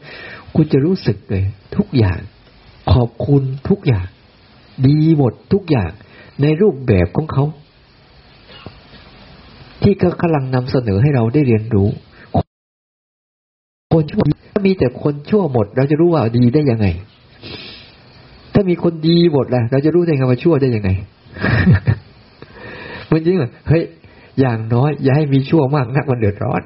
[0.55, 1.45] คุณจะรู้สึกเลย
[1.77, 2.19] ทุกอย่าง
[2.93, 4.07] ขอบคุณทุกอย่าง
[4.87, 5.91] ดีหมดทุกอย่าง
[6.43, 7.45] ในรูปแบบของเขา
[9.85, 11.89] ที่เขากำลังนำเสนอให้เราได้เรียนรู้
[13.93, 14.23] คนชั่ว
[14.53, 16.87] ถ้ามีแต่คนชั่วหมด เราจะรู้ว่าดีได้ยังไง
[18.55, 20.91] ถ้ามีคนดีหมดแหละเราจะรู้ได้ไงว่าชั่วได้ยังไง
[23.11, 23.83] มันจริงเหรอเฮ้ย
[24.41, 26.63] อย่างน้อย อย่าให้มีชั่วมากนักมันเดือดร้อน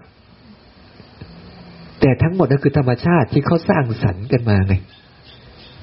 [2.00, 4.74] แต่ทั้งหมดนั่นคือธรรมชาติที่เขาสร้างสรรค์กันมาไง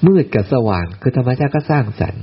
[0.08, 2.22] มืดกับสว่างคือธรรมชาติก็สร้างสรรค์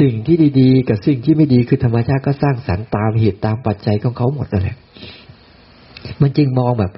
[0.00, 4.76] สิ่งที่ดีๆ กับสิ่งที่ไม่ดีคือธรรมชาติก็สร้างสรรค์ตามเหตุตามปัจจัยของเขาหมดนั่นแหละ
[6.20, 6.92] มันจึงมองแบบ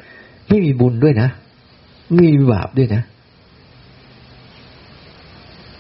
[0.49, 1.29] ไม่มีบุญด้วยนะ
[2.15, 3.03] ไม่มีบาปด้วยนะ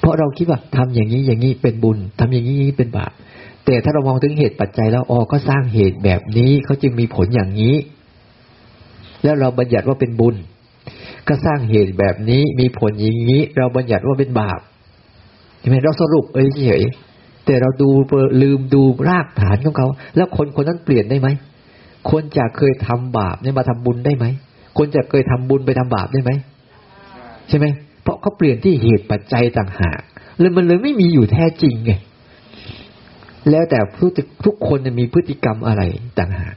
[0.00, 3.12] เพราะเราคิดว่าทำอย่างนี้อย่างนี้เป็นบุญทำอย่างนี้อย่างนี้เป็นบาป
[3.64, 7.74] แต่ถ้าเรามองถึงเหตุปัจจัยแล้วอ๋อก็สร้างเหตุแบบนี้เขาจึงมีผลอย่างนี้
[9.22, 10.36] แล้วเราบัญญัติว่าเป็นบุญ
[11.28, 14.60] ก็สร้างเหตุแบบนี้มีผลอย่างนี้ เราบัญญัติว่าเป็นบาป
[15.62, 16.84] ใช่ไหมเราสรุปเอ้ยเฉย
[17.46, 17.88] แต่เราดู
[18.42, 21.28] ลืมดูรากฐานของเขา แล้วคนคนนั้นเปลี่ยนได้ไหม
[22.10, 24.26] คนจะเคยทำบาปเนี่ยมาทำบุญได้ไหม
[24.78, 26.30] คนจะเคยทำบุญไปทำบาปได้ไหม
[27.48, 27.66] ใช่ไหม
[28.02, 30.00] เพราะเขาเปลี่ยนที่เหตุปัจจัยต่างหาก
[30.38, 31.92] เลยมันเลยไม่มีอยู่แท้จริงไง
[33.50, 33.78] แล้วแต่
[34.44, 35.82] ทุกคนมีพฤติกรรมอะไร
[36.18, 36.54] ต่างหาก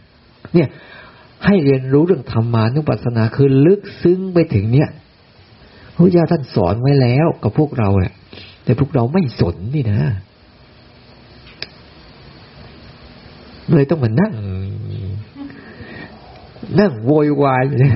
[0.53, 0.67] เนี่ย
[1.45, 4.89] ให้เรียนรู้เรื่องธรรมานุปัสสนาคือลึกซึ้งไปถึงเนี้ย
[5.95, 8.13] พระเจ้าท่านสอนไว้แล้วกับพวกเราแหละ
[8.65, 9.99] แต่พวกเราไม่สนนี่นะ
[13.71, 14.33] เลยต้องมานั่ง
[16.79, 17.93] นั่งโวยวายอยู่เลย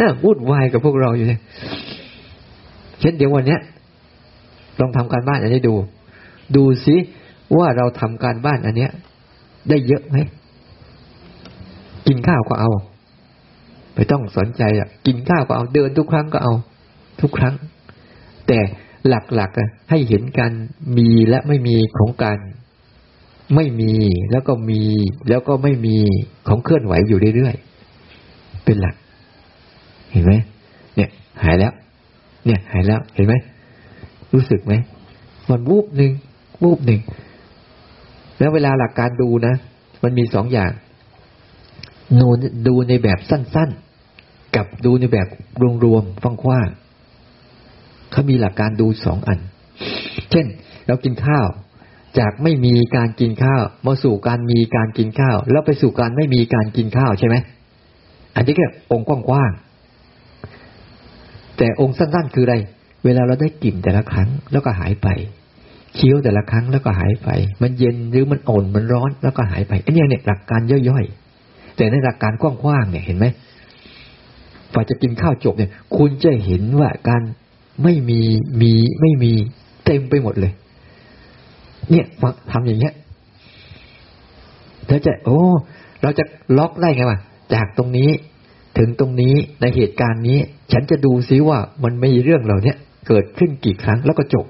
[0.00, 1.40] นั่งวุ่นวายกับพวกเราอยู่เนี่ย
[3.00, 3.60] เช่นเดี๋ยววันเนี้ย
[4.80, 5.74] ลองทำการบ้านอันนี้ดู
[6.56, 6.96] ดูสิ
[7.58, 8.90] ว่าเราทำการบ้านอันเนี้ย
[9.68, 10.16] ได้เยอะไหม
[12.06, 12.70] กินข้าวก็เอา
[13.94, 16.54] ไม่ต้องสนใจอะ กินข้าวก็เอา เดินทุกครั้งก็เอา
[17.20, 17.54] ทุกครั้ง
[18.46, 18.58] แต่
[19.08, 20.52] หลักๆให้เห็นการ
[20.96, 22.38] มีและไม่มีของการ
[23.54, 23.94] ไม่มี
[24.30, 24.82] แล้วก็มี
[25.28, 25.96] แล้วก็ไม่มี
[26.48, 28.94] ของเคลื่อนไหวอยู่เรื่อยๆเป็นหลัก
[30.12, 30.32] เห็นไหม
[30.96, 31.10] เนี่ย
[31.44, 31.72] หายแล้ว
[32.46, 33.34] เนี่ย หายแล้วเห็นไหม
[34.34, 34.72] รู้สึกไหม
[35.50, 36.12] มันวูบหนึ่ง
[36.62, 37.00] วูบหนึ่ง
[38.38, 39.54] แล้วเวลาหลักการดูนะ
[40.02, 40.72] มันมีสองอย่าง
[42.20, 42.28] นู
[42.66, 45.28] ดูในแบบสั้นๆ กับดูในแบบ
[45.84, 46.68] รวมๆฟังกว้าง
[48.10, 49.38] เขามีหลักการดูสองอัน
[50.30, 50.46] เช่น
[50.86, 51.46] เรากินข้าว
[52.18, 57.36] จากไม่มีการกินข้าว มาสู่การมีการกินข้าว แล้วไปสู่การไม่มีการกินข้าวใช่ไหม
[58.36, 62.56] อันนี้ก็องค์กว้างๆแต่องค์สั้นๆคืออะไร
[63.04, 65.08] เวลาเราได้กลิ่นแต่ละครั้งแล้วก็หายไป
[65.94, 67.28] เคี้ยวแต่ละครั้งแล้วก็หายไป
[67.62, 73.26] มันเย็นหรือมันอ่อนมันร้อนแล้วก็หายไป อันนี้เนี่ยหลักการย่อยๆ แต่ในหลักการกว้างๆเนี่ยเห็นไหม
[74.72, 77.22] ฝ่าจะกินข้าวจบเนี่ย คุณจะเห็นว่าการ
[77.82, 78.20] ไม่มี
[78.60, 79.32] มีไม่มี
[79.84, 80.52] เต็มไปหมดเลย
[81.90, 82.06] เนี่ย
[82.50, 82.94] ทำอย่างเงี้ย
[84.86, 85.40] เธอจะ โอ้
[86.02, 86.24] เราจะ
[86.58, 87.18] ล็อกได้ไงวะ
[87.54, 88.10] จากตรงนี้
[88.78, 90.38] ถึงตรงนี้ในเหตุการณ์นี้
[90.72, 92.74] ฉันจะดูซิว่ามันมีเรื่องเหล่านี้
[93.08, 94.46] เกิดขึ้นกี่ครั้งแล้วก็จบ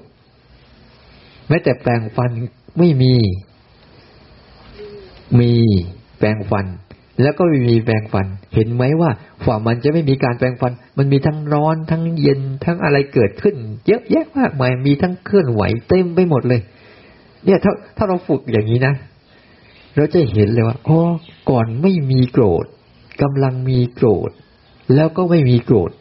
[1.47, 2.31] แม้แต่แปลงฟัน
[2.77, 3.13] ไม่มี
[5.39, 5.51] มี
[6.17, 6.65] แปลงฟัน
[7.21, 9.11] แล้วก็ไม่มีแปรงฟัน เห็นไหมว่า
[9.45, 13.55] ฝ่ามันจะไม่มีการแปรงฟัน มันมีทั้งร้อนทั้งเย็นทั้งอะไรเกิดขึ้น
[13.87, 16.61] เยอะแยะมากมายมีทั้งเคลื่อนไหวเต็มไปหมดเลย
[17.45, 18.93] เนี่ยถ้าถ้าเราฝึกอย่างนี้นะ
[19.95, 20.99] เราจะเห็นเลยว่าอ๋อ
[21.49, 22.65] ก่อนไม่มีโกรธ
[23.21, 24.31] กำลังมีโกรธ
[24.95, 25.91] แล้วก็ไม่มีโกรธ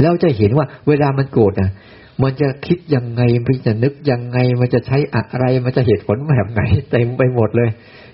[0.00, 1.70] แล้วจะเห็นว่า เวลามันโกรธนะ
[2.22, 7.70] มันจะคิดยังไงมันจะนึกยังไง มันจะใช้อะไร มันจะเหตุผลแบบไหนเต็มไปหมดเลย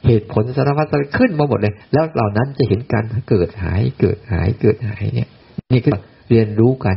[0.07, 5.29] เหตุผลสารพัดอะไรขึ้นมาหมดเลย แล้วเหล่านั้นจะเห็นการเกิดหายเกิดหายเกิดหายเนี่ย
[5.73, 5.95] นี่คือ
[6.29, 6.97] เรียนรู้กัน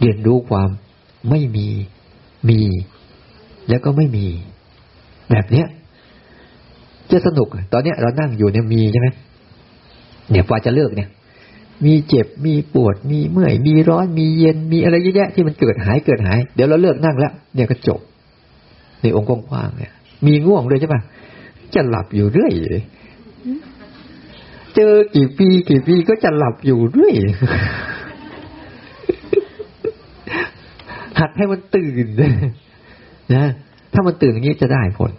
[0.00, 0.70] เรียนรู้ความ
[1.30, 1.68] ไม่มี
[2.48, 2.60] มี
[3.68, 4.26] แล้วก็ไม่มี
[5.30, 5.66] แบบเนี้ย
[7.10, 9.08] จะสนุก ตอนเนี้ยเรานั่งอยู่เนี่ยมีใช่ไหม
[10.30, 11.08] เนี่ยพอจะเลิกเนี่ย
[11.84, 18.00] มีเจ็บมีปวด มีเมื่อย มีร้อนมีเย็นมีอะไรเยอะแยะที่มันเกิดหายเกิดหาย เดี๋ยวเราเลิกนั่งแล้วเนี่ยก็จบ
[19.02, 19.92] ในองค์กว้างเนี่ย
[20.26, 21.00] มีง่วงด้วยใช่ปะ
[21.74, 22.52] จะหลับอยู่เรื่อย
[24.76, 27.14] เจอกี่ปีกี่ปีก็จะหลับอยู่เรื่อย
[31.20, 32.06] หัดให้มันตื่น
[33.34, 33.44] นะ
[33.92, 35.12] ถ้ามันตื่นอย่างนี้จะได้ผล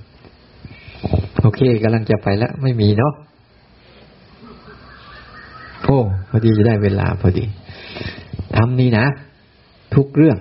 [1.42, 3.14] โอเคกำลังจะไปแล้ว ไม่มีเนาะ
[5.84, 6.00] โอ้
[6.30, 7.46] พอดีจะได้เวลาพอดี
[8.56, 9.06] ทำนี่นะ
[9.96, 10.38] ทุกเรื่อง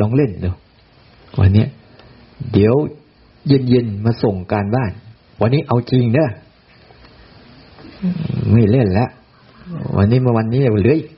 [0.00, 0.50] ลองเล่นดู
[1.40, 1.66] วันนี้
[2.52, 2.74] เดี๋ยว
[3.48, 4.92] เย็นๆมาส่งการบ้าน
[5.40, 6.28] วันนี้เอาจริงเด้อ
[8.52, 9.10] ไม่เล่นแล้ว
[9.96, 11.08] วันนี้มาวันนี้เหลืออีก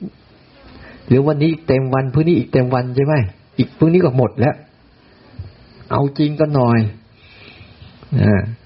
[1.07, 3.13] หรือวันนี้เต็มวันพรุ่งนี้อีกเต็มวันใช่ไหม
[3.57, 4.55] อีกพรุ่งนี้ก็หมดแล้ว
[5.91, 6.79] เอาจริงก็หน่อย
[8.19, 8.23] อ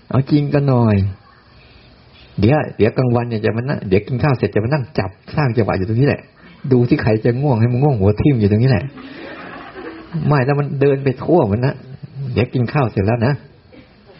[0.09, 0.95] เอาจริงก็หน่อย
[2.39, 6.21] เดี๋ยวเดี๋ยวกลางวันเนี่ยจะมานั่งเดี๋ยวกินข้าวเสร็จจะมานั่งจับสร้างจังหวะอยู่ตรงนี้แหละ
[6.71, 8.83] ดูที่ใครจะง่วงให้มันง่วงหัวทิ่มอยู่ตรงนี้แหละ
[10.27, 11.75] ไม่แล้วมันเดินไปทั่วมันนะ
[12.33, 13.33] เดี๋ยวกินข้าวเสร็จแล้วนะ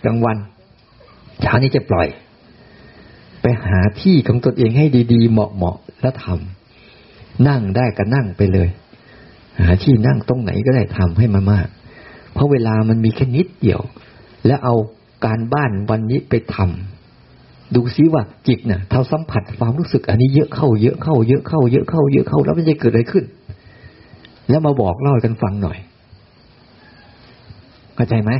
[0.06, 0.38] กลางวัน
[1.42, 2.08] เช้านี้จะปล่อย
[3.42, 8.70] ไปหาที่ของตนเองให้ดีๆ เหมาะๆแล้วทำนั่งได้ก็นั่งไปเลย
[9.60, 11.68] หาที่นั่งตรงไหนก็ได้ทำให้มามาก
[12.34, 13.82] เพราะเวลามันมีแค่นิดเดียว
[14.46, 14.76] แล้วเอา
[15.26, 23.26] การบ้านวันนี้ไปทำดูซิว่าจิตเนี่ยเท่าสัมผัสความรู้สึก อันนี้เยอะเข้าเยอะเข้าเยอะเข้าเยอะเข้าเยอะเข้าแล้วมันจะเกิดอะไรขึ้น
[24.50, 25.78] แล้วมาบอกเล่ากันฟังหน่อย
[27.96, 28.32] เข้าใจไหม